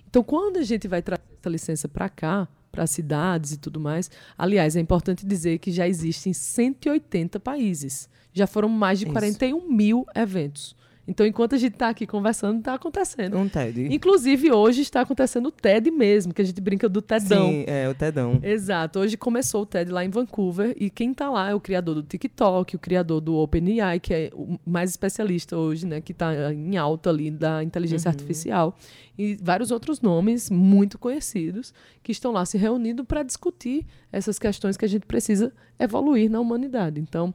[0.08, 4.10] Então, quando a gente vai trazer essa licença para cá, para cidades e tudo mais,
[4.36, 8.08] aliás, é importante dizer que já existem 180 países.
[8.32, 9.12] Já foram mais de Isso.
[9.12, 10.76] 41 mil eventos.
[11.08, 13.38] Então, enquanto a gente está aqui conversando, está acontecendo.
[13.38, 13.94] Um TED.
[13.94, 17.48] Inclusive, hoje está acontecendo o TED mesmo, que a gente brinca do TEDão.
[17.48, 18.40] Sim, é o TEDão.
[18.42, 18.98] Exato.
[18.98, 22.02] Hoje começou o TED lá em Vancouver e quem está lá é o criador do
[22.02, 26.76] TikTok, o criador do OpenAI, que é o mais especialista hoje, né, que está em
[26.76, 28.76] alta ali da inteligência artificial
[29.16, 34.76] e vários outros nomes muito conhecidos que estão lá se reunindo para discutir essas questões
[34.76, 37.00] que a gente precisa evoluir na humanidade.
[37.00, 37.32] Então,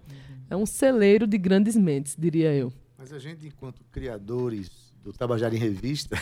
[0.49, 2.71] é um celeiro de grandes mentes, diria eu.
[3.01, 6.15] Mas a gente, enquanto criadores do Tabajara em Revista,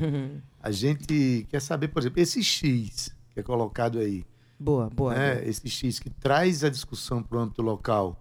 [0.58, 4.24] a gente quer saber, por exemplo, esse X que é colocado aí,
[4.58, 5.14] Boa, boa.
[5.14, 5.46] né?
[5.46, 8.18] esse X que traz a discussão para o âmbito local,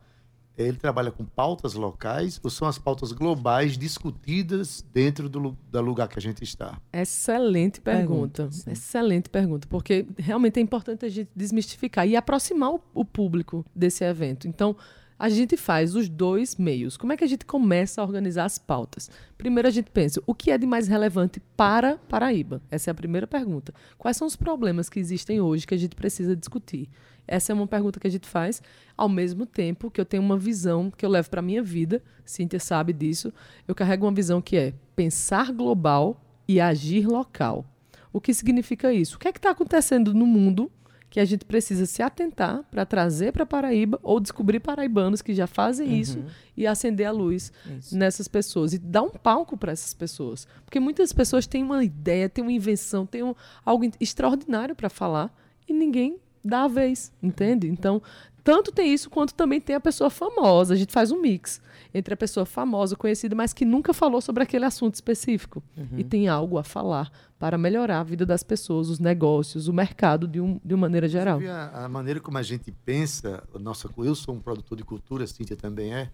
[0.58, 6.10] ele trabalha com pautas locais ou são as pautas globais discutidas dentro do da lugar
[6.10, 6.82] que a gente está?
[6.92, 8.48] Excelente pergunta.
[8.50, 8.70] Pergunta.
[8.70, 14.04] Excelente pergunta, porque realmente é importante a gente desmistificar e aproximar o, o público desse
[14.04, 14.46] evento.
[14.46, 14.76] Então,
[15.18, 16.98] a gente faz os dois meios.
[16.98, 19.10] Como é que a gente começa a organizar as pautas?
[19.38, 22.62] Primeiro, a gente pensa o que é de mais relevante para Paraíba?
[22.70, 23.74] Essa é a primeira pergunta.
[23.98, 26.90] Quais são os problemas que existem hoje que a gente precisa discutir?
[27.28, 28.62] Essa é uma pergunta que a gente faz,
[28.98, 32.04] ao mesmo tempo que eu tenho uma visão que eu levo para a minha vida,
[32.26, 33.34] Cíntia sabe disso,
[33.68, 37.66] eu carrego uma visão que é pensar global e agir local.
[38.12, 39.16] O que significa isso?
[39.16, 40.72] O que é que está acontecendo no mundo
[41.14, 45.46] que a gente precisa se atentar para trazer para Paraíba ou descobrir paraibanos que já
[45.46, 46.18] fazem isso
[46.58, 47.96] e acender a luz Isso.
[47.96, 50.48] nessas pessoas e dar um palco para essas pessoas.
[50.66, 55.32] Porque muitas pessoas têm uma ideia, têm uma invenção, têm um- algo extraordinário para falar
[55.70, 57.68] e ninguém dá a vez, entende?
[57.70, 58.02] Então,
[58.44, 60.74] tanto tem isso quanto também tem a pessoa famosa.
[60.74, 61.62] A gente faz um mix
[61.94, 65.62] entre a pessoa famosa, conhecida, mas que nunca falou sobre aquele assunto específico
[65.96, 70.28] e tem algo a falar para melhorar a vida das pessoas, os negócios, o mercado
[70.28, 71.40] de, um, de uma maneira geral.
[71.46, 75.28] A, a maneira como a gente pensa, nossa, eu sou um produtor de cultura, a
[75.28, 76.10] Cíntia também é,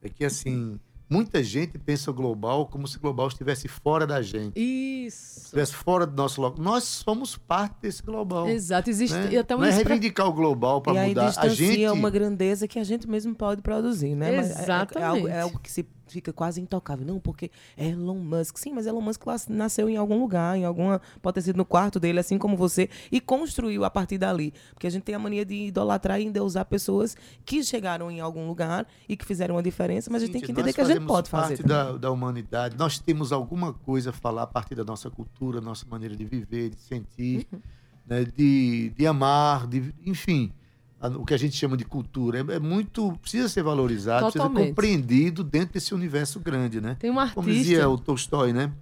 [0.00, 4.52] é que assim, muita gente pensa global como se o global estivesse fora da gente,
[4.58, 5.40] Isso.
[5.44, 6.62] estivesse fora do nosso local.
[6.62, 8.48] Nós somos parte desse global.
[8.48, 8.90] Exato.
[8.90, 9.28] Existe né?
[9.32, 11.24] e um Não é reivindicar o global para aí mudar.
[11.24, 14.36] A distancia gente uma grandeza que a gente mesmo pode produzir, né?
[14.36, 15.08] Mas é- é- É, Exatamente.
[15.08, 17.04] algo, é algo que se fica quase intocável.
[17.06, 18.58] Não, porque é Elon Musk.
[18.58, 21.00] Sim, mas Elon Musk nasceu em algum lugar, em alguma.
[21.20, 24.52] Pode ter sido no quarto dele, assim como você, e construiu a partir dali.
[24.72, 28.46] Porque a gente tem a mania de idolatrar e endeusar pessoas que chegaram em algum
[28.46, 31.04] lugar e que fizeram uma diferença, mas a gente tem que entender que a gente
[31.06, 31.56] pode fazer.
[31.56, 32.76] parte da, da humanidade.
[32.76, 36.70] Nós temos alguma coisa a falar a partir da nossa cultura, nossa maneira de viver,
[36.70, 37.60] de sentir, Uhum.
[38.06, 40.52] né, de, de amar, de, enfim,
[41.00, 42.38] o que a gente chama de cultura.
[42.48, 43.12] É, é muito.
[43.20, 44.68] Precisa ser valorizado, precisa ser Totalmente.
[44.70, 46.96] compreendido dentro desse universo grande, né?
[46.98, 47.34] Tem um artista.
[47.40, 48.72] Como dizia o Tolstói, né?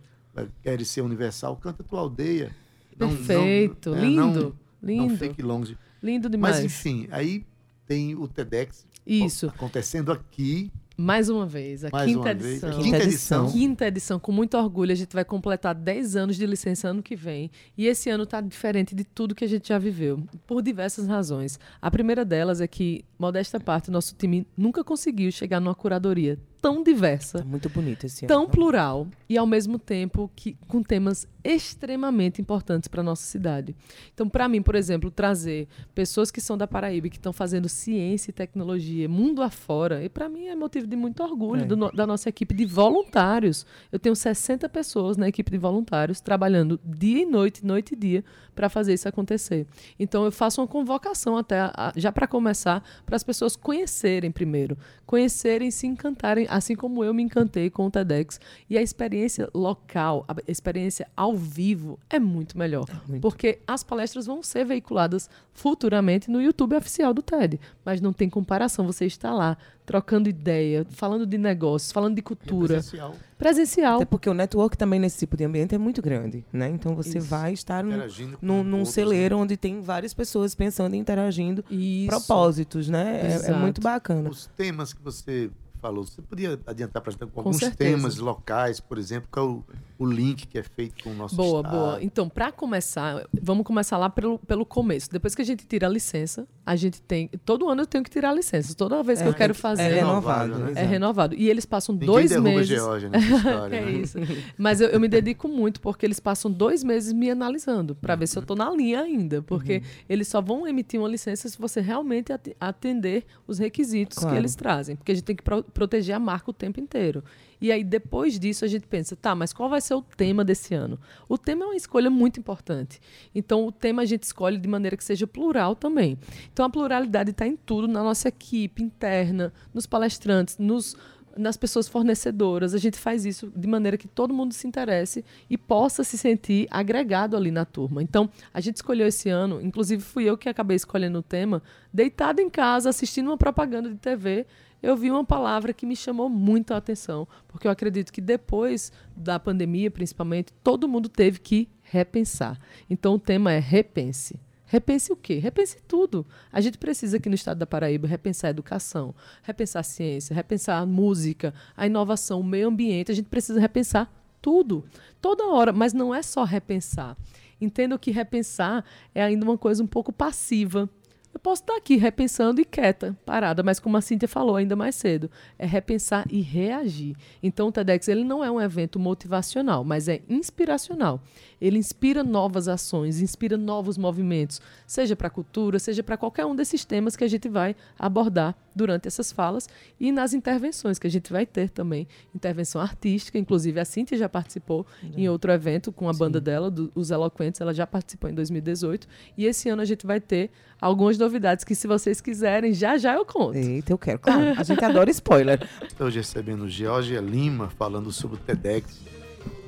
[0.63, 2.55] Quer ser universal, canta tua aldeia.
[2.99, 3.95] Não- não- Perfeito.
[3.95, 4.21] é, lindo.
[4.41, 5.07] não- lindo.
[5.09, 5.77] Não fique longe.
[6.03, 6.57] Lindo demais.
[6.57, 7.45] Mas, enfim, aí
[7.87, 9.47] tem o TEDx Isso.
[9.47, 10.71] acontecendo aqui.
[10.97, 12.45] Mais uma vez, a Mais quinta uma vez.
[12.63, 12.71] edição.
[12.71, 13.43] Quinta Quinta edição.
[13.45, 13.53] edição.
[13.61, 14.93] Quinta edição, com muito orgulho.
[14.93, 17.51] A gente vai completar 10 anos de licença ano que vem.
[17.77, 21.59] E esse ano está diferente de tudo que a gente já viveu, por diversas razões.
[21.83, 26.39] A primeira delas é que, modesta parte, o nosso time nunca conseguiu chegar numa curadoria
[26.65, 28.51] tão diversa, Tá muito bonito esse tão ano.
[28.51, 33.77] plural e, ao mesmo tempo, que, com temas extremamente importantes para a nossa cidade.
[34.15, 38.31] Então, para mim, por exemplo, trazer pessoas que são da Paraíba que estão fazendo ciência
[38.31, 41.67] e tecnologia mundo afora, e para mim é motivo de muito orgulho É.
[41.67, 43.67] do da nossa equipe de voluntários.
[43.93, 48.25] Eu tenho 60 pessoas na equipe de voluntários trabalhando dia e noite, noite e dia,
[48.55, 49.67] para fazer isso acontecer.
[49.99, 54.79] Então, eu faço uma convocação até, a- já para começar, para as pessoas conhecerem primeiro,
[55.05, 58.39] conhecerem, se encantarem, assim como eu me encantei com o TEDx.
[58.71, 62.87] E a experiência local, a experiência ao vivo é muito melhor.
[63.09, 63.21] muito.
[63.21, 67.61] Porque as palestras vão ser veiculadas futuramente no YouTube oficial do TED.
[67.85, 72.75] Mas não tem comparação você estar lá, trocando ideia, falando de negócios, falando de cultura,
[72.75, 73.97] presencial, presencial.
[73.97, 76.69] Até porque o network também nesse tipo de ambiente é muito grande, né?
[76.71, 77.27] Então você Isso.
[77.29, 77.99] vai estar num,
[78.41, 82.09] num, num outros, celeiro onde tem várias pessoas pensando e interagindo Isso.
[82.09, 83.21] propósitos, né?
[83.23, 83.85] É- É, muito né?
[83.85, 84.31] bacana.
[84.31, 85.51] Os temas que você
[85.85, 87.91] falou, você podia adiantar para gente com alguns certeza.
[87.91, 89.65] temas locais, por exemplo, qual é o,
[89.99, 91.77] o link que é feito com o nosso Boa, estado.
[91.79, 91.99] boa.
[92.03, 95.09] Então, para começar, vamos começar lá pelo, pelo começo.
[95.11, 97.29] Depois que a gente tira a licença, a gente tem.
[97.45, 98.75] Todo ano eu tenho que tirar a licença.
[98.75, 99.89] Toda vez que É, eu quero é fazer.
[99.95, 100.73] renovado, né?
[100.73, 100.83] né?
[100.83, 101.35] É renovado.
[101.37, 102.69] E eles passam Ninguém dois meses.
[102.69, 103.77] Geórgia nessa história.
[103.79, 103.91] É né?
[103.93, 104.19] isso.
[104.59, 108.27] Mas eu, eu me dedico muito, porque eles passam dois meses me analisando, para ver
[108.27, 109.43] se eu estou na linha ainda.
[109.43, 114.35] Porque eles só vão emitir uma licença se você realmente atender os requisitos Claro.
[114.35, 114.97] que eles trazem.
[114.97, 117.23] Porque a gente tem que pro- proteger a marca o tempo inteiro.
[117.65, 120.75] E aí, depois disso, a gente pensa, tá, mas qual vai ser o tema desse
[120.75, 121.01] ano?
[121.27, 123.01] O tema é uma escolha muito importante.
[123.35, 126.19] Então, o tema a gente escolhe de maneira que seja plural também.
[126.53, 130.95] Então, a pluralidade está em tudo, na nossa equipe interna, nos palestrantes, nos
[131.39, 132.75] nas pessoas fornecedoras.
[132.75, 136.69] A gente faz isso de maneira que todo mundo se interesse e possa se sentir
[136.71, 138.03] agregado ali na turma.
[138.03, 142.41] Então, a gente escolheu esse ano, inclusive fui eu que acabei escolhendo o tema, deitado
[142.41, 144.47] em casa, assistindo uma propaganda de TV,
[144.83, 148.93] eu vi uma palavra que me chamou muito a atenção, porque eu acredito que depois
[149.17, 152.59] da pandemia, principalmente, todo mundo teve que repensar.
[152.89, 154.39] Então, o tema é repense.
[154.67, 155.39] Repense o quê?
[155.39, 156.27] Repense tudo.
[156.51, 160.81] A gente precisa aqui no estado da Paraíba repensar a educação, repensar a ciência, repensar
[160.81, 163.13] a música, a inovação, o meio ambiente.
[163.13, 164.85] A gente precisa repensar tudo,
[165.21, 167.17] toda hora, mas não é só repensar.
[167.61, 168.85] Entendo que repensar
[169.15, 170.91] é ainda uma coisa um pouco passiva.
[171.35, 174.95] Eu posso estar aqui repensando e quieta, parada, mas como a Cíntia falou ainda mais
[174.95, 177.17] cedo, é repensar e reagir.
[177.43, 181.21] Então o TEDx ele não é um evento motivacional, mas é inspiracional.
[181.61, 186.55] Ele inspira novas ações, inspira novos movimentos, seja para a cultura, seja para qualquer um
[186.55, 189.69] desses temas que a gente vai abordar durante essas falas
[189.99, 192.07] e nas intervenções que a gente vai ter também.
[192.35, 196.93] Intervenção artística, inclusive a Cíntia já participou em outro evento com a banda dela, do-
[196.95, 199.09] Os Eloquentes, ela já participou em 2018.
[199.39, 203.15] E esse ano a gente vai ter algumas novidades que, se vocês quiserem, já já
[203.15, 203.57] eu conto.
[203.57, 204.19] Eita, eu quero.
[204.19, 205.67] Claro, a gente adora spoiler.
[205.99, 209.01] Hoje recebendo Georgia Lima falando sobre o TEDx,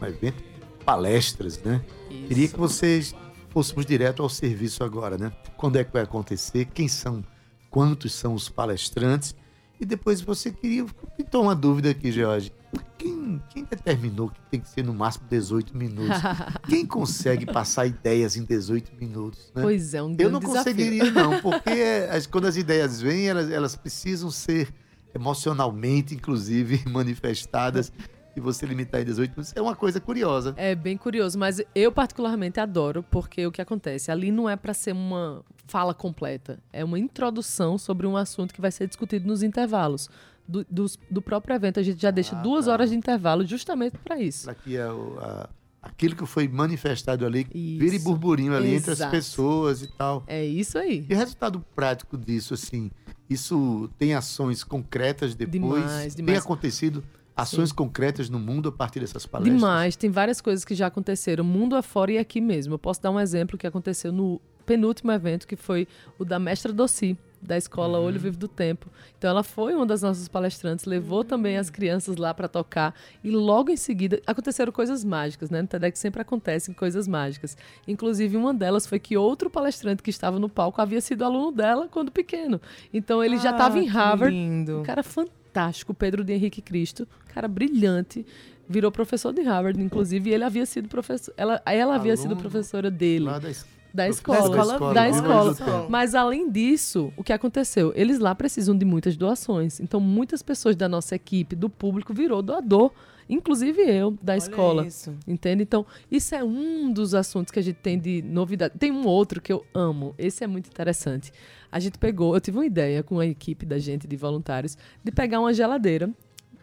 [0.00, 0.42] um evento
[0.84, 1.84] palestras, né?
[2.28, 3.14] Queria que vocês
[3.48, 5.32] fôssemos direto ao serviço agora, né?
[5.56, 6.66] Quando é que vai acontecer?
[6.66, 7.24] Quem são?
[7.68, 9.34] Quantos são os palestrantes?
[9.80, 10.86] E depois você queria.
[11.16, 12.52] Pintou uma dúvida aqui, George.
[12.96, 13.15] Quem,
[13.48, 16.16] quem determinou que tem que ser no máximo 18 minutos?
[16.68, 19.52] Quem consegue passar ideias em 18 minutos?
[19.54, 19.62] Né?
[19.62, 20.64] Pois é, um grande Eu não desafio.
[20.64, 24.72] conseguiria, não, porque é, quando as ideias vêm, elas, elas precisam ser
[25.14, 27.92] emocionalmente, inclusive, manifestadas.
[28.36, 30.52] E você limitar em 18 minutos é uma coisa curiosa.
[30.58, 34.10] É bem curioso, mas eu particularmente adoro, porque o que acontece?
[34.10, 38.60] Ali não é para ser uma fala completa, é uma introdução sobre um assunto que
[38.60, 40.10] vai ser discutido nos intervalos.
[40.48, 41.80] Do, dos- do próprio evento.
[41.80, 42.72] A gente já deixa Ah, duas tá.
[42.72, 44.44] horas de intervalo justamente para isso.
[44.44, 45.48] Para que a- a-
[45.82, 48.04] aquilo que foi manifestado ali vire Isso.
[48.04, 49.10] burburinho ali entre as Exato.
[49.12, 50.24] pessoas e tal.
[50.26, 51.06] É isso aí.
[51.08, 52.90] E o resultado prático disso, assim,
[53.30, 55.52] isso tem ações concretas depois?
[55.82, 56.44] Demais, Tem demais.
[56.44, 57.02] acontecido
[57.36, 59.54] ações concretas no mundo a partir dessas palestras?
[59.60, 62.74] Demais, tem várias coisas que já aconteceram, mundo afora e aqui mesmo.
[62.74, 65.86] Eu posso dar um exemplo que aconteceu no penúltimo evento, que foi
[66.18, 68.86] o da mestra Doci, da escola Olho Vivo do Tempo.
[69.18, 73.30] Então ela foi uma das nossas palestrantes, levou também as crianças lá para tocar e
[73.30, 75.62] logo em seguida aconteceram coisas mágicas, né?
[75.62, 77.56] No TEDx sempre acontecem coisas mágicas.
[77.86, 81.88] Inclusive uma delas foi que outro palestrante que estava no palco havia sido aluno dela
[81.90, 82.60] quando pequeno.
[82.92, 84.80] Então ele já estava Ah, em que Harvard, lindo.
[84.80, 88.26] um cara fantástico, Pedro de Henrique Cristo, cara brilhante,
[88.68, 92.90] virou professor de Harvard, inclusive, e ele havia sido professor, ela, ela havia sido professora
[92.90, 93.64] dele, Lá da es-
[93.96, 95.54] da da escola, escola da escola.
[95.54, 95.86] do Tempo.
[95.88, 97.92] Mas além disso, o que aconteceu?
[97.96, 99.80] Eles lá precisam de muitas doações.
[99.80, 102.92] Então, muitas pessoas da nossa equipe, do público, virou doador,
[103.28, 104.86] inclusive eu, da Olha escola.
[104.86, 105.14] isso.
[105.26, 105.62] Entende?
[105.62, 108.74] Então, isso é um dos assuntos que a gente tem de novidade.
[108.78, 110.14] Tem um outro que eu amo.
[110.18, 111.32] Esse é muito interessante.
[111.72, 115.10] A gente pegou, eu tive uma ideia com a equipe da gente de voluntários de
[115.10, 116.10] pegar uma geladeira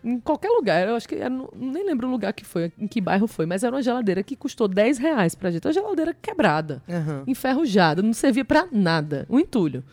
[0.04, 0.88] em qualquer lugar.
[0.88, 3.64] Eu acho que era, nem lembro o lugar que foi, em que bairro foi, mas
[3.64, 5.66] era uma geladeira que custou 10 reais pra gente.
[5.66, 7.24] Uma geladeira quebrada Aham.
[7.28, 9.84] enferrujada, não servia pra nada, um entulho.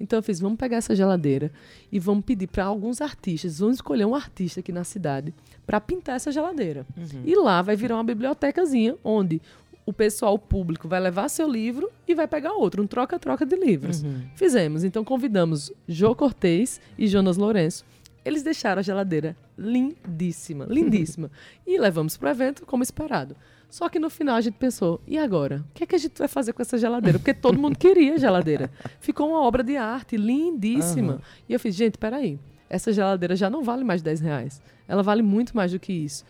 [0.00, 1.52] Então eu fiz, vamos pegar essa geladeira
[1.92, 5.34] e vamos pedir para alguns artistas, vamos escolher um artista aqui na cidade
[5.66, 6.86] para pintar essa geladeira.
[7.24, 9.42] E lá vai virar uma bibliotecazinha onde
[9.84, 13.56] o pessoal o público vai levar seu livro e vai pegar outro, um troca-troca de
[13.56, 14.02] livros.
[14.36, 17.84] Fizemos, então convidamos Jô Cortez e Jonas Lourenço.
[18.24, 21.30] Eles deixaram a geladeira lindíssima, lindíssima.
[21.66, 23.36] e levamos para o evento como esperado.
[23.70, 25.64] Só que no final a gente pensou, e agora?
[25.70, 27.18] O que é que a gente vai fazer com essa geladeira?
[27.18, 28.70] Porque todo mundo queria a geladeira.
[29.00, 31.20] Ficou uma obra de arte lindíssima.
[31.48, 32.38] E eu fiz, gente, peraí.
[32.68, 34.60] Essa geladeira já não vale mais 10 reais.
[34.88, 36.24] Ela vale muito mais do que isso.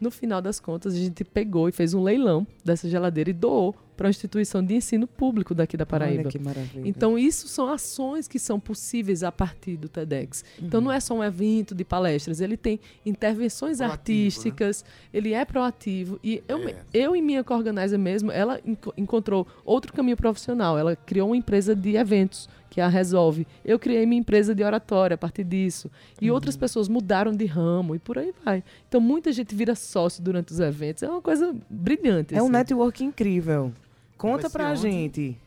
[0.00, 3.74] No final das contas, a gente pegou e fez um leilão dessa geladeira e doou
[3.96, 6.22] para uma instituição de ensino público daqui da Paraíba.
[6.22, 6.88] Olha que maravilha.
[6.88, 10.44] Então, isso são ações que são possíveis a partir do TEDx.
[10.60, 15.44] Então, não é só um evento de palestras, ele tem intervenções Proativo, artísticas, ele é
[15.44, 16.18] proativo.
[16.22, 16.76] E eu, É.
[16.92, 20.78] eu e minha co-organizer mesmo, ela enco- encontrou outro caminho profissional.
[20.78, 23.46] Ela criou uma empresa de eventos, que é a Resolve.
[23.64, 25.88] Eu criei minha empresa de oratória a partir disso.
[26.20, 28.64] E outras pessoas mudaram de ramo e por aí vai.
[28.88, 31.02] Então, muita gente vira sócio durante os eventos.
[31.04, 32.34] É uma coisa brilhante.
[32.34, 32.52] É um assim.
[32.52, 33.72] network incrível.
[34.16, 34.80] Conta pra onde?
[34.80, 35.38] gente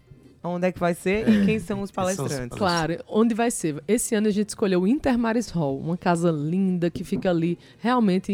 [0.48, 2.58] onde é que vai ser e quem são os palestrantes.
[2.58, 3.84] Claro, onde vai ser?
[3.88, 8.34] Esse ano a gente escolheu o Intermares Hall, uma casa linda que fica ali, realmente,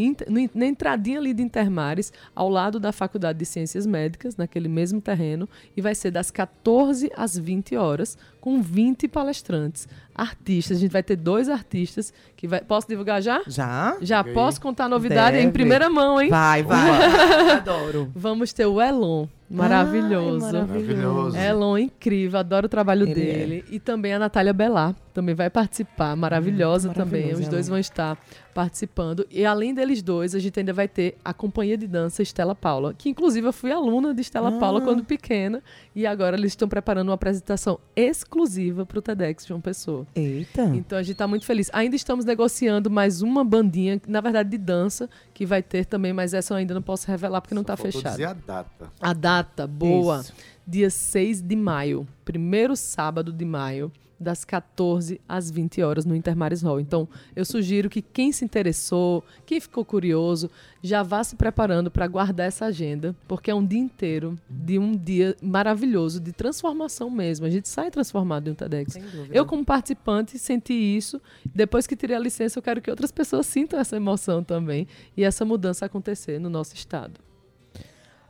[0.54, 5.48] na entradinha ali de Intermares, ao lado da Faculdade de Ciências Médicas, naquele mesmo terreno,
[5.76, 10.78] e vai ser das 14 às 20 horas, com 20 palestrantes, artistas.
[10.78, 12.62] A gente vai ter dois artistas que vai.
[12.62, 13.42] Posso divulgar já?
[13.48, 13.98] Já?
[14.02, 15.54] Já posso contar a novidade em Deve.
[15.54, 16.30] primeira mão, hein?
[16.30, 17.56] Vai, vai.
[17.58, 18.12] Adoro.
[18.14, 20.46] Vamos ter o Elon, maravilhoso.
[20.46, 21.38] Ai, Maravilhoso.
[21.38, 23.16] Elon, incrível, adoro o trabalho Ele é.
[23.16, 23.66] dele.
[23.70, 27.32] E também a Natália Belar, também vai participar, maravilhosa Hum, também.
[27.34, 28.18] Os dois vão estar
[28.54, 29.26] participando.
[29.32, 32.94] E além deles dois, a gente ainda vai ter a companhia de dança Estela Paula,
[32.94, 34.60] que inclusive eu fui aluna de Estela Ah.
[34.60, 35.62] Paula quando pequena.
[35.96, 40.06] E agora eles estão preparando uma apresentação exclusiva para o TEDx João Pessoa.
[40.16, 40.64] Eita.
[40.76, 41.70] Então a gente está muito feliz.
[41.74, 46.34] Ainda estamos negociando mais uma bandinha, na verdade de dança, que vai ter também, mas
[46.34, 48.12] essa eu ainda não posso revelar porque não está fechado.
[48.12, 48.90] dizer a data.
[49.02, 50.20] A data, boa.
[50.22, 50.34] Isso.
[50.66, 53.92] Dia 6 de maio, primeiro sábado de maio,
[54.24, 56.80] das 14 às 20 horas no Intermares Hall.
[56.80, 60.50] Então, eu sugiro que quem se interessou, quem ficou curioso,
[60.82, 64.94] já vá se preparando para guardar essa agenda, porque é um dia inteiro de um
[64.94, 67.46] dia maravilhoso, de transformação mesmo.
[67.46, 68.96] A gente sai transformado em um TEDx.
[69.32, 71.22] Eu, como participante, senti isso.
[71.54, 75.24] Depois que tirei a licença, eu quero que outras pessoas sintam essa emoção também e
[75.24, 77.20] essa mudança acontecer no nosso estado.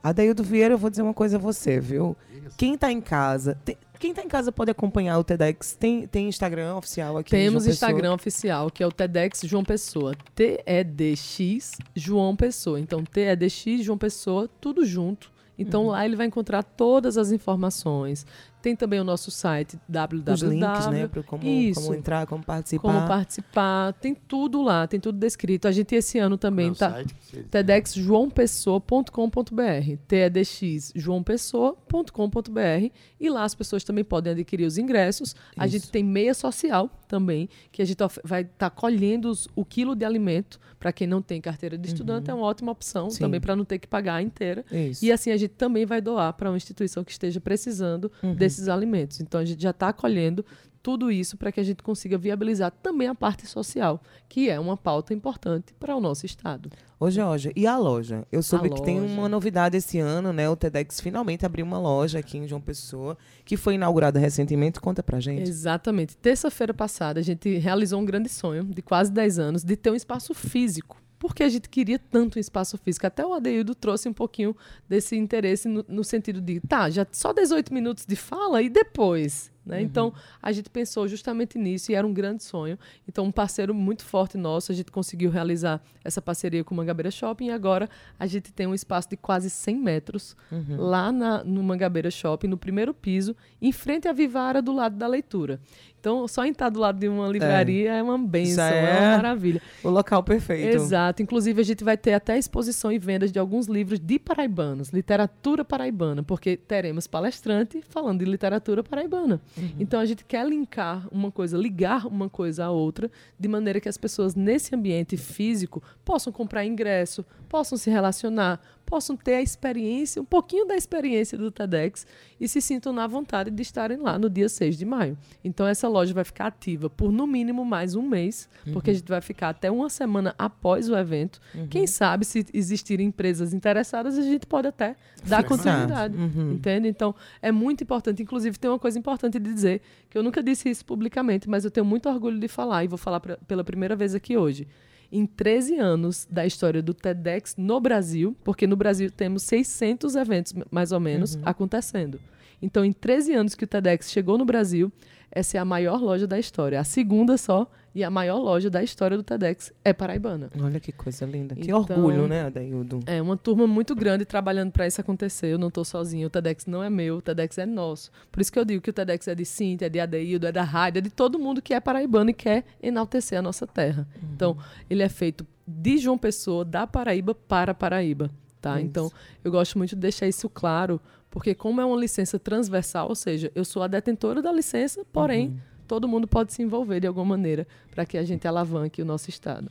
[0.02, 2.16] Adeildo Vieira, eu vou dizer uma coisa a você, viu?
[2.58, 5.78] Quem tá em casa, tem- quem tá em casa pode acompanhar o TEDx.
[5.80, 7.32] Tem, tem Instagram oficial aqui.
[7.32, 7.66] Temos?
[7.66, 10.14] Instagram oficial, que é o TEDx João Pessoa.
[10.36, 12.82] T-E-D-X João Pessoa.
[12.82, 15.32] Então, T-E-D-X João Pessoa, tudo junto.
[15.58, 18.26] Então, lá ele vai encontrar todas as informações.
[18.64, 20.34] Tem também o nosso site, www.
[20.34, 21.06] Os links, né?
[21.10, 21.82] Pra como, Isso.
[21.82, 22.82] como entrar, como participar.
[22.94, 23.92] Como participar.
[23.94, 25.68] Tem tudo lá, tem tudo descrito.
[25.68, 27.04] A gente esse ano também Meu tá.
[27.52, 35.36] tedxjoaopessoa.com.br, TEDX joaopessoa.com.br e lá as pessoas também podem adquirir os ingressos.
[35.58, 35.74] A Isso.
[35.78, 40.06] gente tem meia social também, que a gente vai estar colhendo os- o quilo de
[40.06, 43.20] alimento para quem não tem carteira de estudante, é uma ótima opção Sim.
[43.20, 44.66] também para não ter que pagar a inteira.
[44.72, 45.04] Isso.
[45.06, 48.36] E assim a gente também vai doar para uma instituição que esteja precisando Uhum.
[48.36, 49.20] desse desses alimentos.
[49.20, 50.46] Então a gente já está acolhendo
[50.84, 54.76] tudo isso para que a gente consiga viabilizar também a parte social, que é uma
[54.76, 56.70] pauta importante para o nosso estado.
[57.00, 58.28] Ô, Jorge, e a loja?
[58.30, 59.14] Eu soube A que tem loja.
[59.14, 60.50] uma novidade esse ano, né?
[60.50, 64.82] O TEDx finalmente abriu uma loja aqui em João Pessoa, que foi inaugurada recentemente.
[64.82, 65.50] Conta pra gente.
[65.50, 66.18] Exatamente.
[66.18, 69.96] Terça-feira passada, a gente realizou um grande sonho de quase 10 anos de ter um
[69.96, 71.02] espaço físico.
[71.24, 73.08] Porque a gente queria tanto um espaço físico.
[73.08, 74.54] Até o Adeildo trouxe um pouquinho
[74.90, 79.50] desse interesse no, no sentido de, tá, já só 18 minutos de fala e depois.
[79.66, 79.82] Né?
[79.82, 82.78] Então, a gente pensou justamente nisso e era um grande sonho.
[83.08, 87.10] Então, um parceiro muito forte nosso, a gente conseguiu realizar essa parceria com o Mangabeira
[87.10, 87.90] Shopping e agora
[88.20, 90.36] a gente tem um espaço de quase 100 metros
[90.78, 95.08] lá na, no Mangabeira Shopping, no primeiro piso, em frente à Vivara, do lado da
[95.08, 95.60] leitura.
[96.04, 98.98] Então, só em estar do lado de uma livraria é, uma benção, é.
[98.98, 99.62] é uma maravilha.
[99.82, 100.76] O local perfeito.
[100.76, 101.24] Exato.
[101.24, 105.64] Inclusive, a gente vai ter até exposição e vendas de alguns livros de paraibanos, literatura
[105.64, 109.40] paraibana, porque teremos palestrante falando de literatura paraibana.
[109.80, 113.90] Então, a gente quer linkar uma coisa, ligar uma coisa à outra, de maneira que
[113.90, 120.22] as pessoas nesse ambiente físico possam comprar ingresso, possam se relacionar, possam ter a experiência,
[120.22, 122.06] um pouquinho da experiência do TEDx
[122.40, 125.18] e se sintam na vontade de estarem lá no dia 6 de maio.
[125.44, 129.08] Então, essa loja vai ficar ativa por no mínimo mais um mês, porque a gente
[129.08, 131.40] vai ficar até uma semana após o evento.
[131.70, 136.16] Quem sabe, se existirem empresas interessadas, a gente pode até dar continuidade.
[136.54, 136.88] Entende?
[136.88, 138.22] Então, é muito importante.
[138.22, 141.72] Inclusive, tem uma coisa importante de dizer, que eu nunca disse isso publicamente, mas eu
[141.72, 144.68] tenho muito orgulho de falar, e vou falar pra- pela primeira vez aqui hoje.
[145.16, 150.56] Em 13 anos da história do TEDx no Brasil, porque no Brasil temos 600 eventos,
[150.72, 152.20] mais ou menos, acontecendo.
[152.60, 154.92] Então, em 13 anos que o TEDx chegou no Brasil,
[155.30, 156.80] essa é a maior loja da história.
[156.80, 160.50] A segunda só e a maior loja da história do TEDx é paraibana.
[160.62, 161.54] Olha que coisa linda.
[161.56, 163.02] Que Então- orgulho, né, Adaildo?
[163.06, 165.48] É uma turma muito grande trabalhando para isso acontecer.
[165.48, 166.28] Eu não estou sozinho.
[166.28, 168.12] O TEDx não é meu, o TEDx é nosso.
[168.32, 170.52] Por isso que eu digo que o TEDx é de Cintia, é de Adeildo, é
[170.52, 174.08] da Rádio, é de todo mundo que é paraibano e quer enaltecer a nossa terra.
[174.36, 174.58] Então,
[174.90, 178.30] ele é feito de João Pessoa, da Paraíba para Paraíba.
[178.60, 178.78] Tá?
[178.80, 178.86] Isso.
[178.88, 179.12] Então,
[179.44, 183.52] eu gosto muito de deixar isso claro, porque como é uma licença transversal, ou seja,
[183.54, 185.60] eu sou a detentora da licença, porém,
[185.94, 189.30] todo mundo pode se envolver de alguma maneira para que a gente alavanque o nosso
[189.30, 189.70] Estado.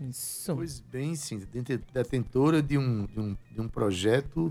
[0.00, 0.54] Isso.
[0.54, 4.48] Pois bem, sim, dete- detentora de um, de um, de um projeto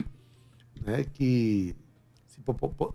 [0.86, 1.74] né, que
[2.28, 2.42] se,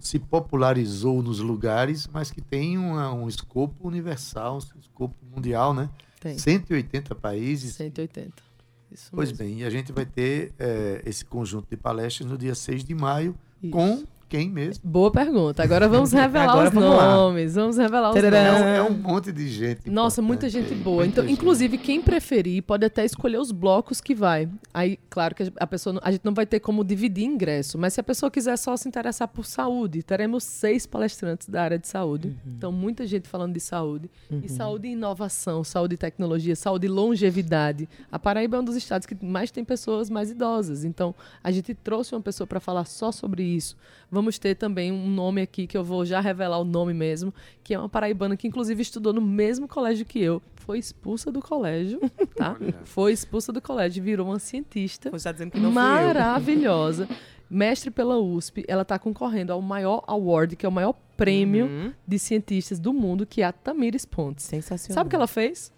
[0.00, 5.88] se popularizou nos lugares, mas que tem uma- um escopo universal, um escopo mundial, né?
[6.20, 7.72] Tem 180 países.
[7.74, 8.42] 180.
[8.90, 9.44] Isso Pois mesmo.
[9.46, 12.94] bem, e a gente vai ter eh, esse conjunto de palestras no dia 6 de
[12.94, 13.72] maio, Isso.
[13.72, 14.82] com quem mesmo?
[14.82, 15.62] Boa pergunta.
[15.62, 17.14] Agora vamos revelar Agora os vamos lá.
[17.16, 17.54] nomes.
[17.54, 18.36] Vamos revelar os Tadadã.
[18.38, 18.62] É nomes.
[18.62, 19.90] um, é um monte de gente.
[19.90, 20.96] Nossa, muita importante gente aí, boa.
[21.04, 21.34] muita Então, gente.
[21.34, 24.48] inclusive, quem preferir pode até escolher os blocos que vai.
[24.72, 28.00] Aí, claro que a pessoa, a gente não vai ter como dividir ingresso, mas se
[28.00, 32.28] a pessoa quiser só se interessar por saúde, teremos seis palestrantes da área de saúde.
[32.28, 32.54] Uhum.
[32.56, 34.10] Então, muita gente falando de saúde.
[34.42, 37.86] E saúde e inovação, saúde e tecnologia, saúde e longevidade.
[38.10, 40.84] A Paraíba é um dos estados que mais tem pessoas mais idosas.
[40.84, 41.14] Então,
[41.44, 43.76] a gente trouxe uma pessoa para falar só sobre isso.
[44.12, 47.32] Vamos ter também um nome aqui que eu vou já revelar o nome mesmo,
[47.64, 50.42] que é uma paraibana que inclusive estudou no mesmo colégio que eu.
[50.56, 51.98] Foi expulsa do colégio,
[52.36, 52.56] tá?
[52.84, 55.84] Foi expulsa do colégio, virou uma cientista Você tá dizendo que não fui eu.
[55.84, 57.08] maravilhosa.
[57.50, 61.92] Mestre pela USP, ela está concorrendo ao maior award, que é o maior prêmio Uhum.
[62.06, 64.44] de cientistas do mundo, que é a Tamires Pontes.
[64.44, 64.94] Sensacional.
[64.94, 65.72] Sabe o que ela fez?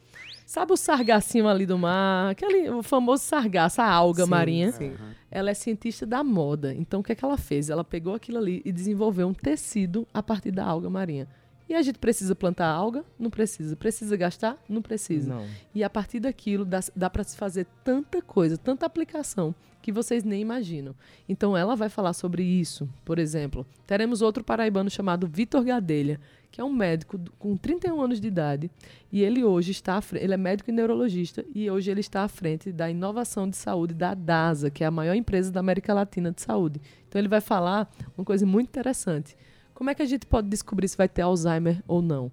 [0.47, 2.31] Sabe o sargassinho ali do mar?
[2.31, 4.73] Aquele, o famoso sargaço, a alga Sim, marinha.
[4.73, 4.95] sim.
[5.31, 6.75] Ela é cientista da moda.
[6.75, 7.71] Então, o que, é que ela fez?
[7.71, 11.27] Ela pegou aquilo ali e desenvolveu um tecido a partir da alga marinha.
[11.69, 13.03] E a gente precisa plantar alga?
[13.19, 13.75] Não precisa.
[13.75, 14.63] Precisa gastar?
[14.69, 15.35] Não precisa.
[15.35, 15.47] Não.
[15.75, 19.55] E a partir daquilo dá, dá para se fazer tanta coisa, tanta aplicação
[19.85, 20.95] que vocês nem imaginam.
[21.29, 23.67] Então ela vai falar sobre isso, por exemplo.
[23.87, 26.19] Teremos outro paraibano chamado Vitor Gadelha,
[26.51, 28.71] que é um médico com 31 anos de idade
[29.13, 32.23] e ele hoje está à fre- ele é médico e neurologista e hoje ele está
[32.23, 35.93] à frente da inovação de saúde da DASA, que é a maior empresa da América
[35.93, 36.81] Latina de saúde.
[37.09, 39.37] Então ele vai falar uma coisa muito interessante.
[39.75, 42.31] Como é que a gente pode descobrir se vai ter Alzheimer ou não?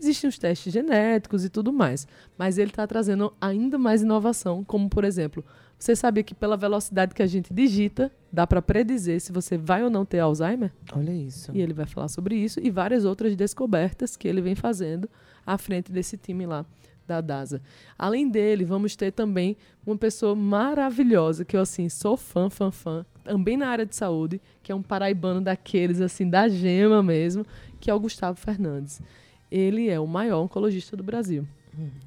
[0.00, 4.88] Existem os testes genéticos e tudo mais, mas ele está trazendo ainda mais inovação, como
[4.88, 5.44] por exemplo,
[5.78, 9.84] você sabia que pela velocidade que a gente digita, dá para predizer se você vai
[9.84, 10.72] ou não ter Alzheimer?
[10.94, 11.50] Olha isso.
[11.54, 15.08] E ele vai falar sobre isso e várias outras descobertas que ele vem fazendo
[15.46, 16.64] à frente desse time lá
[17.06, 17.60] da DASA.
[17.98, 23.04] Além dele, vamos ter também uma pessoa maravilhosa, que eu assim sou fã, fã, fã,
[23.24, 27.44] também na área de saúde, que é um paraibano daqueles assim da gema mesmo,
[27.80, 29.02] que é o Gustavo Fernandes.
[29.50, 31.46] Ele é o maior oncologista do Brasil.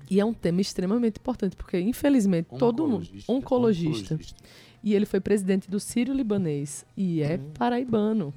[0.10, 4.16] E é um tema extremamente importante, porque infelizmente todo mundo oncologista,
[4.84, 8.34] e ele foi presidente do Sírio Libanês e é paraibano.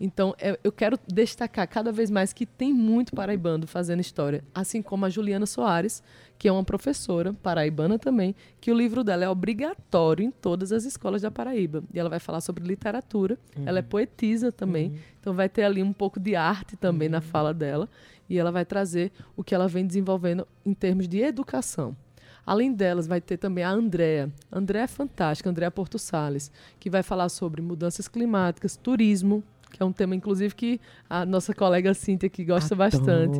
[0.00, 4.80] Então, é- eu quero destacar cada vez mais que tem muito paraibano fazendo história, assim
[4.80, 6.04] como a Juliana Soares,
[6.38, 10.84] que é uma professora paraibana também, que o livro dela é obrigatório em todas as
[10.84, 11.82] escolas da Paraíba.
[11.92, 13.36] E ela vai falar sobre literatura,
[13.66, 17.52] ela é poetisa também, então vai ter ali um pouco de arte também na fala
[17.52, 17.88] dela,
[18.28, 21.96] e ela vai trazer o que ela vem desenvolvendo em termos de educação.
[22.44, 24.30] Além delas, vai ter também a Andrea.
[24.50, 26.50] Andrea é fantástica, Andrea Porto Salles,
[26.80, 31.52] que vai falar sobre mudanças climáticas, turismo, que é um tema, inclusive, que a nossa
[31.52, 33.38] colega Cíntia que gosta bastante.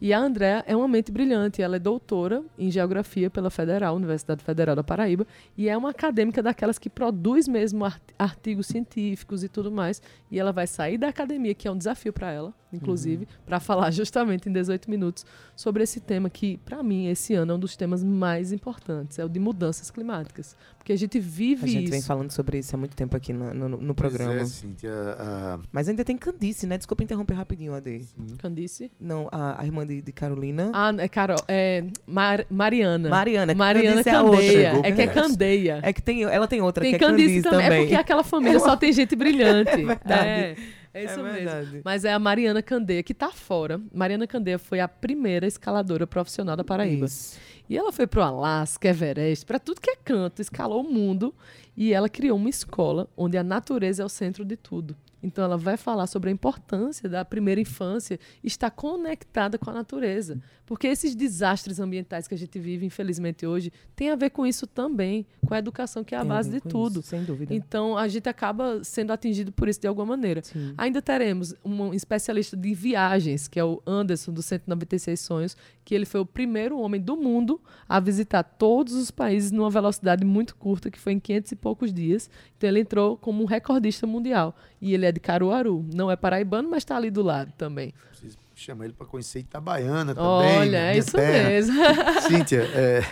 [0.00, 1.60] E a Andréa é uma mente brilhante.
[1.60, 5.26] Ela é doutora em Geografia pela Federal, Universidade Federal da Paraíba,
[5.56, 10.00] e é uma acadêmica daquelas que produz mesmo art- artigos científicos e tudo mais.
[10.30, 13.90] E ela vai sair da academia, que é um desafio para ela, inclusive, para falar
[13.92, 15.24] justamente em 18 minutos
[15.56, 19.24] sobre esse tema que, para mim, esse ano é um dos temas mais importantes, é
[19.24, 20.56] o de mudanças climáticas.
[20.78, 21.92] Porque a gente vive A gente isso.
[21.92, 24.40] vem falando sobre isso há muito tempo aqui no, no- no Pois programa.
[24.40, 26.78] É, Cíntia, a- Mas ainda tem Candice, né?
[26.78, 28.06] Desculpa interromper rapidinho, Ade.
[28.38, 28.90] Candice?
[29.00, 30.70] Não, a, a irmã de, de Carolina.
[30.74, 33.08] Ah, é Carol, é Mar- Mariana.
[33.08, 33.54] Mariana.
[33.54, 34.40] Mariana é a outra.
[34.40, 34.68] Candeia.
[34.70, 35.06] Chegou É que é.
[35.06, 35.80] Candeia.
[35.82, 37.60] É que tem, ela tem outra, Tem que é Candice Candice também.
[37.66, 37.78] também.
[37.78, 39.70] É porque aquela família só tem gente brilhante.
[39.78, 40.56] É verdade.
[40.94, 41.80] É, isso É mesmo.
[41.84, 43.80] Mas é a Mariana Candeia que tá fora.
[43.92, 47.06] Mariana Candeia foi a primeira escaladora profissional da Paraíba.
[47.06, 47.38] Isso.
[47.68, 51.34] E ela foi pro Alasca, Everest, para tudo que é canto, escalou o mundo
[51.76, 54.96] e ela criou uma escola onde a natureza é o centro de tudo.
[55.22, 60.40] Então ela vai falar sobre a importância da primeira infância estar conectada com a natureza,
[60.64, 64.66] porque esses desastres ambientais que a gente vive, infelizmente hoje, tem a ver com isso
[64.66, 67.00] também, com a educação que é a Tem base ver de tudo.
[67.00, 67.54] isso, sem dúvida.
[67.54, 70.42] Então a gente acaba sendo atingido por isso de alguma maneira.
[70.42, 70.74] Sim.
[70.76, 76.04] Ainda teremos um especialista de viagens, que é o Anderson, do 196 Sonhos, que ele
[76.04, 80.90] foi o primeiro homem do mundo a visitar todos os países numa velocidade muito curta,
[80.90, 82.30] que foi em 500 e poucos dias.
[82.56, 84.54] Então ele entrou como um recordista mundial.
[84.80, 85.84] E ele é de Caruaru.
[85.92, 87.92] Não é paraibano, mas está ali do lado também.
[88.10, 90.58] Preciso chamar ele para conhecer Itabaiana também.
[90.58, 91.48] Olha, é isso terra.
[91.48, 91.74] mesmo.
[92.28, 93.04] Cíntia, é,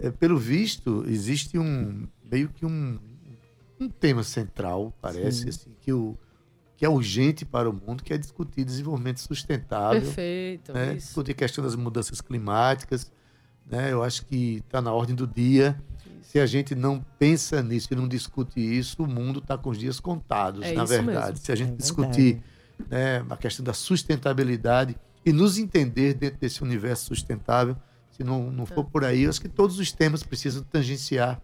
[0.00, 2.98] é, pelo visto, existe um meio que um,
[3.78, 6.16] um tema central, parece, assim, que, o,
[6.76, 10.72] que é urgente para o mundo, que é discutir desenvolvimento sustentável, Perfeito.
[10.72, 10.94] né?
[10.94, 13.12] Discutir a questão das mudanças climáticas.
[13.64, 13.92] Né?
[13.92, 15.76] Eu acho que está na ordem do dia.
[16.28, 19.78] Se a gente não pensa nisso e não discute isso, o mundo está com os
[19.78, 21.30] dias contados, É na verdade.
[21.32, 21.36] mesmo.
[21.36, 22.42] Se a gente É discutir
[22.90, 27.76] né, a questão da sustentabilidade e nos entender dentro desse universo sustentável.
[28.10, 31.40] Se não, não for por aí, eu acho que todos os temas precisam tangenciar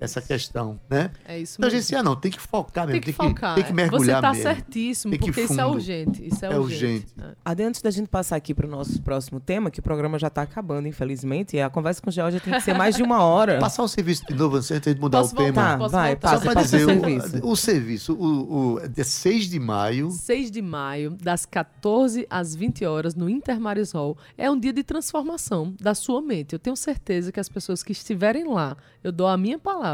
[0.00, 1.10] essa questão, né?
[1.24, 1.70] É isso mesmo.
[1.70, 3.54] Tangenciar não, tem que focar mesmo, Tem que focar.
[3.54, 3.74] tem que é.
[3.74, 4.42] mergulhar Você está mesmo.
[4.42, 6.26] certíssimo, Tem que porque isso é urgente.
[6.26, 6.84] Isso é, É urgente.
[6.84, 7.14] urgente.
[7.20, 7.34] É.
[7.44, 10.26] Ade, antes da gente passar aqui para o nosso próximo tema, que o programa já
[10.28, 13.22] está acabando, infelizmente, e a conversa com o Georgia tem que ser mais de uma
[13.22, 13.58] hora.
[13.64, 15.52] Passar o serviço de novo antes de mudar Posso o tema.
[15.52, 15.72] voltar?
[15.72, 16.30] Tá, Posso vai, voltar?
[16.30, 17.46] passa, Só para dizer, o o serviço.
[17.48, 22.84] o, serviço, o, o, é 6 de maio, 6 de maio, das 14 às 20
[22.84, 26.52] horas, no Intermares Hall, é um dia de transformação da sua mente.
[26.52, 29.84] Eu tenho certeza que as pessoas que estiverem lá, eu dou a minha palavra,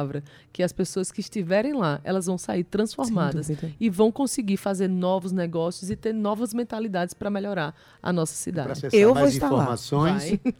[0.52, 5.32] que as pessoas que estiverem lá, elas vão sair transformadas e vão conseguir fazer novos
[5.32, 8.82] negócios e ter novas mentalidades para melhorar a nossa cidade.
[8.92, 9.64] Eu vou estar lá.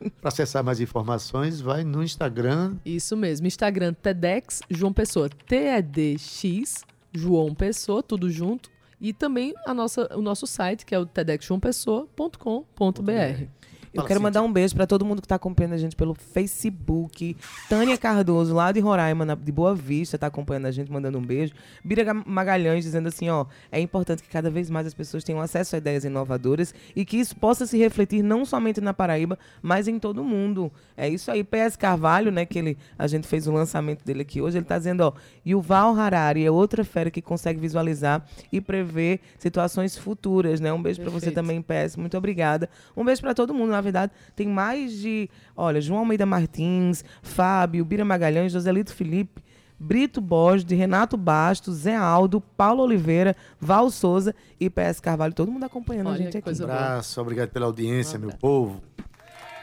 [0.20, 7.54] para acessar mais informações, vai no Instagram, Isso mesmo, Instagram TEDx João Pessoa, T-E-D-X João
[7.54, 8.70] Pessoa, tudo junto.
[9.00, 13.46] E também a nossa, o nosso site, que é o tedxjoaopessoa.com.br.
[13.92, 17.36] Eu quero mandar um beijo para todo mundo que está acompanhando a gente pelo Facebook.
[17.68, 21.22] Tânia Cardoso, lá de Roraima, na- de Boa Vista, está acompanhando a gente, mandando um
[21.22, 21.52] beijo.
[21.84, 25.40] Bira Ga- Magalhães dizendo assim, ó, é importante que cada vez mais as pessoas tenham
[25.40, 29.88] acesso a ideias inovadoras e que isso possa se refletir não somente na Paraíba, mas
[29.88, 30.70] em todo o mundo.
[30.96, 31.42] É isso aí.
[31.42, 34.78] PS Carvalho, né, que ele, a gente fez o lançamento dele aqui hoje, ele está
[34.78, 35.12] dizendo, ó,
[35.46, 40.72] Yuval Harari é outra fera que consegue visualizar e prever situações futuras, né?
[40.72, 41.96] Um beijo para você também, PS.
[41.96, 42.68] Muito obrigada.
[42.96, 43.79] Um beijo para todo mundo.
[43.80, 49.42] Na verdade, tem mais de, olha, João Almeida Martins, Fábio, Bira Magalhães, Joselito Felipe,
[49.78, 55.32] Brito Borges, Renato Bastos, Zé Aldo, Paulo Oliveira, Val Souza e PS Carvalho.
[55.32, 56.50] Todo mundo acompanhando a Olha gente que aqui.
[56.50, 56.72] um boa.
[56.74, 58.82] abraço, obrigado pela audiência, meu povo.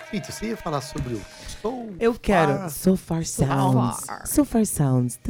[0.10, 1.22] Cíntia, você ia falar sobre o...
[1.46, 2.54] Estou Eu quero.
[2.54, 4.06] far- So Far Sounds.
[4.06, 4.26] Far.
[4.28, 5.20] So Far Sounds.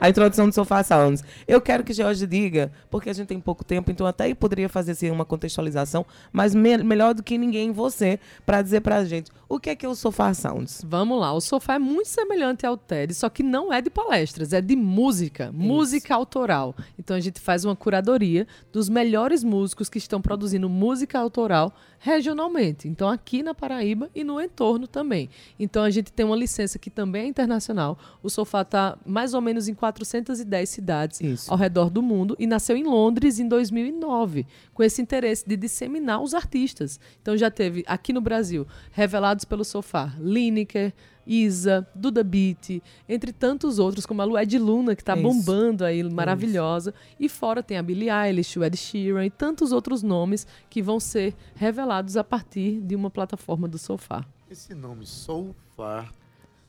[0.00, 1.22] A introdução do So Far Sounds.
[1.46, 4.68] Eu quero que George diga, porque a gente tem pouco tempo, então até aí poderia
[4.68, 9.30] fazer assim, uma contextualização, mas me- melhor do que ninguém você, para dizer pra gente
[9.48, 10.82] o que é que é o So Far Sounds.
[10.84, 14.52] Vamos lá, o sofá é muito semelhante ao TED, só que não é de palestras,
[14.52, 16.74] é de música, música autoral.
[16.98, 22.63] Então a gente faz uma curadoria dos melhores músicos que estão produzindo música autoral regionalmente.
[22.86, 25.28] Então, aqui na Paraíba e no entorno também.
[25.58, 27.98] Então, a gente tem uma licença que também é internacional.
[28.22, 31.50] O sofá está mais ou menos em 410 cidades Isso.
[31.50, 36.22] ao redor do mundo e nasceu em Londres em 2009, com esse interesse de disseminar
[36.22, 36.98] os artistas.
[37.20, 40.92] Então, já teve aqui no Brasil, revelados pelo sofá, Lineker,
[41.26, 46.94] Isa, Duda Beat, entre tantos outros, como a Lued Luna, que está bombando aí, maravilhosa.
[47.18, 51.00] E fora tem a Billie Eilish, o Ed Sheeran e tantos outros nomes que vão
[51.00, 54.24] ser revelados a partir de uma plataforma do sofá.
[54.50, 56.14] Esse nome, So Far,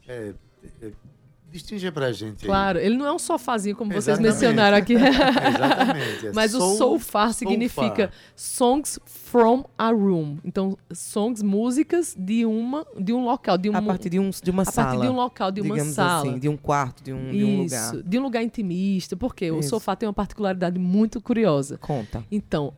[0.08, 0.34] é,
[0.82, 0.92] é,
[1.56, 2.46] distinge pra gente aí.
[2.48, 4.34] Claro, ele não é um sofazinho como vocês Exatamente.
[4.34, 4.94] mencionaram aqui.
[4.96, 6.28] Exatamente.
[6.28, 10.38] é Mas o soul- far soul significa songs from a room.
[10.44, 14.52] Então, songs, músicas de uma de um local, de um A partir de, um, de
[14.52, 14.90] uma a sala.
[14.90, 16.20] partir de um local, de uma sala.
[16.30, 17.94] assim, de um quarto, de um, de um lugar.
[17.94, 19.16] Isso, de um lugar intimista.
[19.16, 19.70] Porque o Isso.
[19.70, 21.78] sofá tem uma particularidade muito curiosa.
[21.78, 22.24] Conta.
[22.32, 22.74] Então,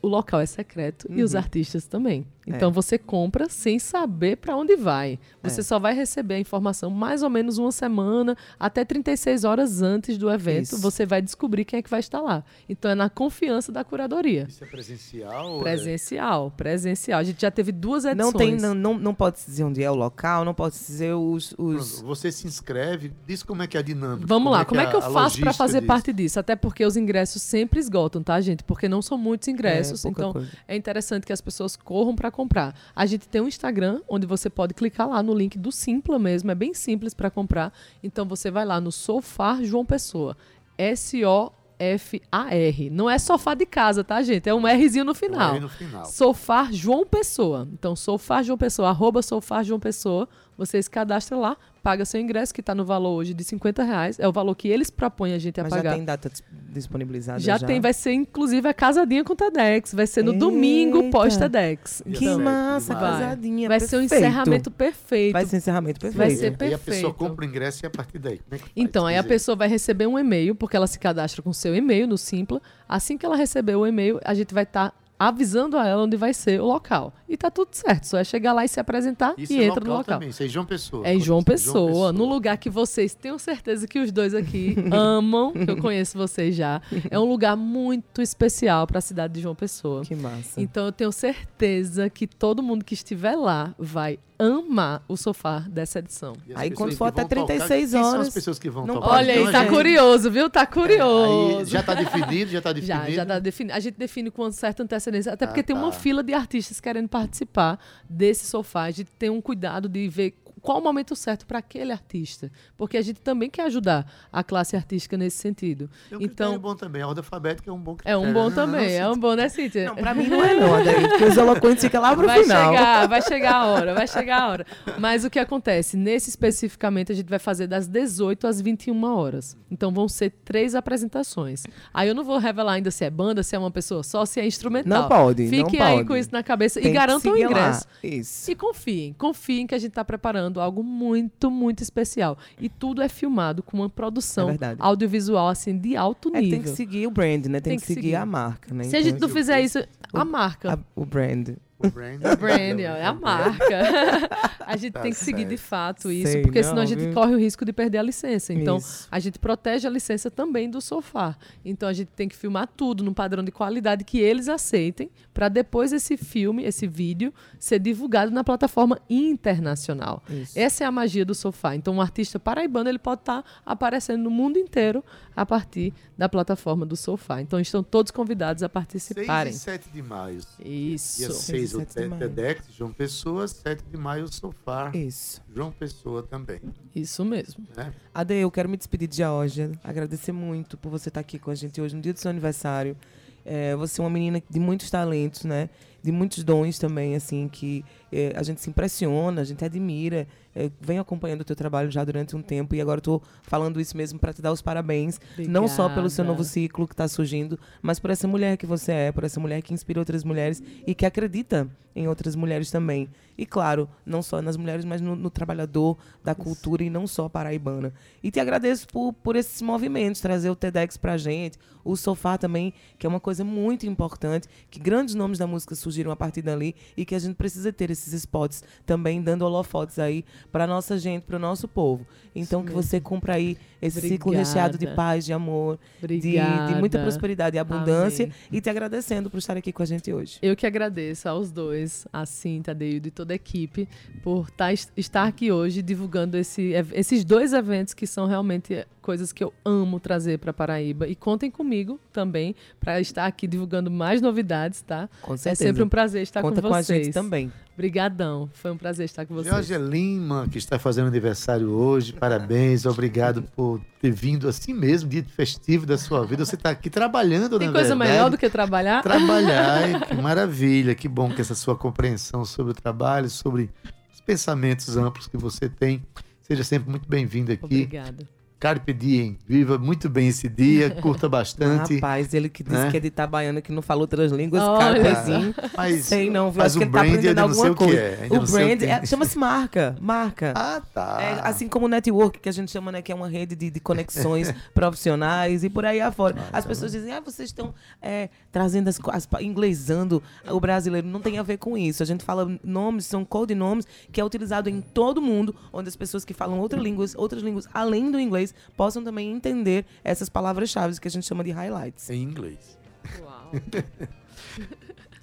[0.00, 1.38] o local é secreto e os Uhum.
[1.38, 2.26] artistas também.
[2.46, 2.72] Então É.
[2.72, 5.18] você compra sem saber para onde vai.
[5.42, 5.62] Você É.
[5.62, 10.28] só vai receber a informação mais ou menos uma semana, até 36 horas antes do
[10.30, 10.64] evento.
[10.64, 10.80] Isso.
[10.80, 12.42] Você vai descobrir quem é que vai estar lá.
[12.68, 14.46] Então é na confiança da curadoria.
[14.48, 15.58] Isso é presencial?
[15.60, 17.20] é- Presencial, presencial.
[17.20, 18.32] A gente já teve duas edições.
[18.32, 20.86] Não tem, não, não, não pode se dizer onde é o local, não pode se
[20.90, 21.54] dizer os.
[21.56, 21.92] os...
[22.00, 24.26] Pronto, você se inscreve, diz como é que é a dinâmica.
[24.26, 25.86] Vamos lá, como é que eu faço para fazer disso?
[25.86, 26.40] parte disso?
[26.40, 28.64] Até porque os ingressos sempre esgotam, tá, gente?
[28.64, 30.50] Porque não são muitos ingressos, É, então coisa.
[30.66, 32.74] é interessante que as pessoas corram para comprar.
[32.96, 36.50] A gente tem um Instagram onde você pode clicar lá no link do Simpla mesmo,
[36.50, 37.72] é bem simples para comprar.
[38.02, 40.36] Então você vai lá no Sofá João Pessoa.
[40.76, 42.90] S O F A R.
[42.90, 44.48] Não é sofá de casa, tá, gente?
[44.48, 45.54] É um Rzinho no final.
[45.54, 46.04] Aí no final.
[46.04, 47.68] Sofá João Pessoa.
[47.72, 50.28] Então, Sofá João Pessoa, arroba Sofá João Pessoa.
[50.56, 54.18] Você se cadastra lá, paga seu ingresso, que está no valor hoje de 50 reais.
[54.20, 55.90] É o valor que eles propõem a gente a Mas pagar.
[55.90, 57.40] já tem data dis- disponibilizada?
[57.40, 59.92] Já tem, vai ser inclusive a casadinha com o TEDx.
[59.94, 61.10] Vai ser no domingo Eita.
[61.10, 62.02] pós-TEDx.
[62.06, 63.06] Dia Que de massa, maio.
[63.06, 63.68] casadinha.
[63.68, 64.14] Vai ser um perfeito.
[64.24, 65.32] encerramento perfeito.
[65.32, 66.18] Vai ser um encerramento perfeito.
[66.18, 67.14] Vai ser E aí a pessoa perfeito.
[67.14, 68.38] compra o ingresso e a partir daí.
[68.38, 68.72] Como é que faz?
[68.76, 72.06] Então, aí a pessoa vai receber um e-mail, porque ela se cadastra com seu e-mail
[72.06, 72.60] no Simpla.
[72.88, 74.94] Assim que ela receber o e-mail, a gente vai estar
[75.28, 77.12] avisando a ela onde vai ser o local.
[77.28, 79.84] E tá tudo certo, só é chegar lá e se apresentar Isso e é entra
[79.84, 80.16] no local.
[80.16, 80.28] Também.
[80.28, 81.06] Isso é em João Pessoa.
[81.06, 84.76] É em João João Pessoa, no lugar que vocês tenho certeza que os dois aqui
[84.92, 86.82] amam, que eu conheço vocês já.
[87.10, 90.02] É um lugar muito especial para a cidade de João Pessoa.
[90.02, 90.60] Que massa.
[90.60, 95.98] Então eu tenho certeza que todo mundo que estiver lá vai amar o sofá dessa
[95.98, 96.34] edição.
[96.54, 98.96] Aí, quando for até vão tocar, 36 quem São horas, as pessoas que vão não
[98.98, 100.50] Olha Então, aí, tá gente- curioso, viu?
[100.50, 101.58] Tá curioso.
[101.60, 103.12] Aí já está definido, já está Já, definido.
[103.12, 103.74] já tá definido.
[103.76, 105.98] A gente define com uma certa antecedência, até Ah, porque tem uma tá.
[105.98, 107.78] fila de artistas querendo participar
[108.08, 108.82] desse sofá.
[108.84, 112.96] A gente tem um cuidado de ver qual o momento certo para aquele artista, porque
[112.96, 115.90] a gente também quer ajudar a classe artística nesse sentido.
[116.08, 117.02] Tem um Então, bom também.
[117.02, 118.20] A ordem alfabética é um bom é critério.
[118.20, 119.86] um bom também, é um bom, né, Cíntia?
[119.86, 122.72] Não, pra mim não é não, Adair, porque os eloquentes ficam lá pro vai final.
[122.72, 124.66] chegar, vai chegar a hora, vai chegar a hora.
[124.98, 125.96] Mas o que acontece?
[125.96, 129.56] Nesse especificamente, a gente vai fazer das 18 às 21 horas.
[129.70, 131.64] Então vão ser três apresentações.
[131.92, 134.40] Aí eu não vou revelar ainda se é banda, se é uma pessoa só, se
[134.40, 135.02] é instrumental.
[135.02, 136.08] Não pode, não Fiquem aí pode.
[136.08, 137.86] com isso na cabeça Tem e garantam o ingresso.
[138.02, 138.50] Isso.
[138.50, 142.36] E confiem, confiem que a gente está preparando algo muito, muito especial.
[142.60, 146.58] E tudo é filmado com uma produção É audiovisual assim de alto É, nível.
[146.58, 147.60] tem que seguir o brand, né?
[147.60, 148.84] Tem, Tem que, que seguir, a marca, né?
[148.84, 149.78] Se a gente não esse- fizer isso,
[150.12, 150.74] a marca.
[150.74, 151.50] a- o brand.
[151.82, 152.20] O brand.
[152.22, 154.28] o brand, é a marca.
[154.66, 155.26] a gente tá tem que certo.
[155.26, 157.12] seguir de fato isso, Sei, porque não, senão a gente viu?
[157.12, 158.52] corre o risco de perder a licença.
[158.52, 159.08] Então, isso.
[159.10, 161.36] a gente protege a licença também do sofá.
[161.64, 165.48] Então, a gente tem que filmar tudo num padrão de qualidade que eles aceitem, para
[165.48, 170.22] depois esse filme, esse vídeo, ser divulgado na plataforma internacional.
[170.28, 170.58] Isso.
[170.58, 171.74] Essa é a magia do sofá.
[171.74, 175.04] Então, um artista paraibano ele pode estar tá aparecendo no mundo inteiro
[175.34, 177.40] a partir da plataforma do sofá.
[177.40, 179.52] Então, estão todos convidados a participarem.
[179.52, 180.40] 6 e 7 de maio.
[180.64, 181.18] Isso.
[181.18, 184.94] Dia 6 Fiz o TEDx João Pessoa, 7 de maio o Sofar.
[184.94, 185.42] Isso.
[185.54, 186.60] João Pessoa também.
[186.94, 187.66] Isso mesmo.
[187.76, 187.92] É?
[188.14, 191.54] Ade, eu quero me despedir de Georgia, agradecer muito por você estar aqui com a
[191.54, 192.96] gente hoje, no dia do seu aniversário.
[193.44, 195.68] É, você é uma menina de muitos talentos, né?
[196.02, 200.28] De muitos dons também, assim, que é, a gente se impressiona, a gente admira.
[200.54, 203.96] É, venho acompanhando o teu trabalho já durante um tempo e agora estou falando isso
[203.96, 205.18] mesmo para te dar os parabéns.
[205.48, 206.28] Não só pelo seu Obrigada.
[206.28, 209.62] novo ciclo que está surgindo, mas por essa mulher que você é, por essa mulher
[209.62, 213.08] que inspira outras mulheres e que acredita em outras mulheres também.
[213.36, 217.28] E claro, não só nas mulheres, mas no, no trabalhador da cultura e não só
[217.28, 217.92] paraibana.
[218.22, 222.72] E te agradeço por, por esses movimentos, trazer o TEDx pra gente, o sofá também,
[222.98, 226.74] que é uma coisa muito importante, que grandes nomes da música surgiram a partir dali
[226.96, 230.98] e que a gente precisa ter esse esses spots também dando holofotes aí para nossa
[230.98, 232.06] gente, para o nosso povo.
[232.34, 234.96] Então Isso que você cumpra aí esse ciclo recheado de Obrigada.
[234.96, 236.72] paz, de amor, de, Obrigada.
[236.72, 238.36] de muita prosperidade e abundância Amém.
[238.50, 240.38] e te agradecendo por estar aqui com a gente hoje.
[240.40, 243.88] Eu que agradeço aos dois, a Cinta, Deildo e toda a equipe,
[244.22, 244.48] por
[244.96, 250.00] estar aqui hoje divulgando esse, esses dois eventos que são realmente coisas que eu amo
[250.00, 251.06] trazer para Paraíba.
[251.06, 255.10] E contem comigo também para estar aqui divulgando mais novidades, tá?
[255.20, 255.64] Com É certeza.
[255.68, 257.06] sempre um prazer estar Conta com com a vocês.
[257.06, 257.52] gente também.
[257.74, 258.48] Obrigadão.
[258.52, 259.52] Foi um prazer estar com vocês.
[259.52, 265.24] Jorge Lima, que está fazendo aniversário hoje, parabéns, obrigado por ter vindo assim mesmo, dia
[265.24, 266.44] festivo da sua vida.
[266.44, 268.10] Você está aqui trabalhando, Tem coisa verdade.
[268.10, 269.02] melhor do que trabalhar?
[269.02, 273.70] Trabalhar, e que maravilha, que bom que essa sua compreensão sobre o trabalho, sobre
[274.12, 276.02] os pensamentos amplos que você tem.
[276.42, 277.64] Seja sempre muito bem-vindo aqui.
[277.64, 278.41] Obrigada.
[278.62, 281.96] Carpe diem, viva muito bem esse dia, curta bastante.
[281.96, 282.92] Rapaz, ele que disse né?
[282.92, 285.02] que é de Itabaiana, que não fala outras línguas, Olha.
[285.02, 285.52] carpezinho.
[285.76, 286.62] Mas, Sei não, viu?
[286.62, 287.98] mas Acho que o ele tá brand aprendendo sei alguma o que coisa.
[288.00, 288.28] é.
[288.30, 290.54] O brand que é- chama-se marca, marca.
[290.62, 291.18] Ah, tá.
[291.20, 293.68] É, assim como o network, que a gente chama, né, que é uma rede de,
[293.68, 296.36] de conexões profissionais e por aí afora.
[296.52, 301.08] As pessoas dizem, ah, vocês estão é, trazendo as, as inglesando o brasileiro.
[301.08, 302.00] Não tem a ver com isso.
[302.00, 306.24] A gente fala nomes, são codinomes que é utilizado em todo mundo, onde as pessoas
[306.24, 311.08] que falam outras línguas, outras línguas além do inglês, possam também entender essas palavras-chave que
[311.08, 312.08] a gente chama de highlights.
[312.10, 312.78] Em inglês.
[313.20, 313.50] Uau.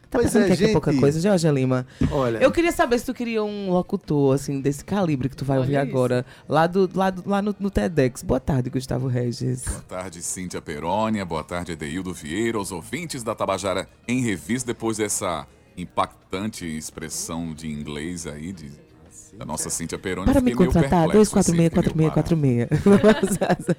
[0.09, 1.01] Tá Pois pensando é, que é, é pouca gente.
[1.01, 1.85] coisa, Jorge Lima?
[2.11, 5.57] Olha, Eu queria saber se tu queria um locutor, assim, desse calibre que tu vai
[5.57, 5.81] Olha ouvir isso.
[5.81, 8.23] agora, lá, do, lá, do- lá no, no TEDx.
[8.23, 9.65] Boa tarde, Gustavo Regis.
[9.65, 11.23] Boa tarde, Cíntia Perônia.
[11.23, 12.57] Boa tarde, Edeildo Vieira.
[12.57, 15.45] Aos ouvintes da Tabajara em revista, depois dessa
[15.77, 18.71] impactante expressão de inglês aí, de,
[19.37, 20.31] da nossa Cíntia Perônia.
[20.31, 23.37] Para me contratar, perplexo, assim, fiquei meio 246-4646.
[23.37, 23.75] parado.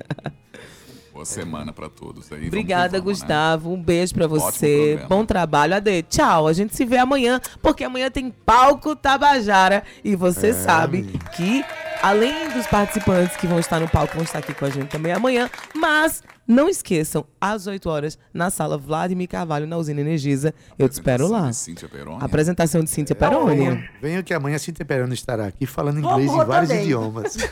[1.12, 2.46] Boa semana pra todos aí.
[2.46, 3.26] Obrigada, vamos, né?
[3.26, 3.72] Gustavo.
[3.74, 5.04] Um beijo pra Ótimo você.
[5.08, 5.74] Bom trabalho.
[5.74, 6.46] Ade, tchau.
[6.46, 9.82] A gente se vê amanhã, porque amanhã tem Palco Tabajara.
[10.04, 11.18] E você É, sabe amigo.
[11.36, 11.64] que,
[12.02, 15.12] além dos participantes que vão estar no palco, vão estar aqui com a gente também
[15.12, 15.48] amanhã.
[15.74, 20.52] Mas não esqueçam, às 8 horas, na sala Vladimir Carvalho, na usina Energisa.
[20.78, 21.48] Eu te espero lá.
[21.48, 21.88] de Cíntia.
[22.20, 26.36] Apresentação de Cíntia venham, venham que amanhã a Cintia Perano estará aqui falando inglês em
[26.44, 26.84] vários também.
[26.84, 27.36] idiomas.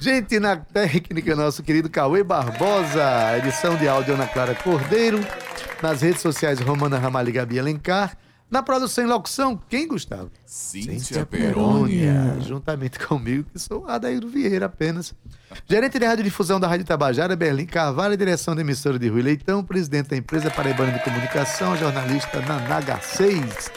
[0.00, 5.18] Gente, na técnica, nosso querido Cauê Barbosa, edição de áudio Ana Clara Cordeiro,
[5.82, 8.16] nas redes sociais Romana Ramalho e Gabi Alencar,
[8.50, 10.30] na produção e locução, quem, Gustavo?
[10.44, 12.12] Cíntia Perônia.
[12.14, 15.14] Perônia, juntamente comigo, que sou Adair Vieira apenas.
[15.66, 20.10] Gerente de radiodifusão da Rádio Tabajara, Berlim Carvalho, direção da emissora de Rui Leitão, presidente
[20.10, 23.70] da empresa Paraibana de Comunicação, jornalista Nanaga 6.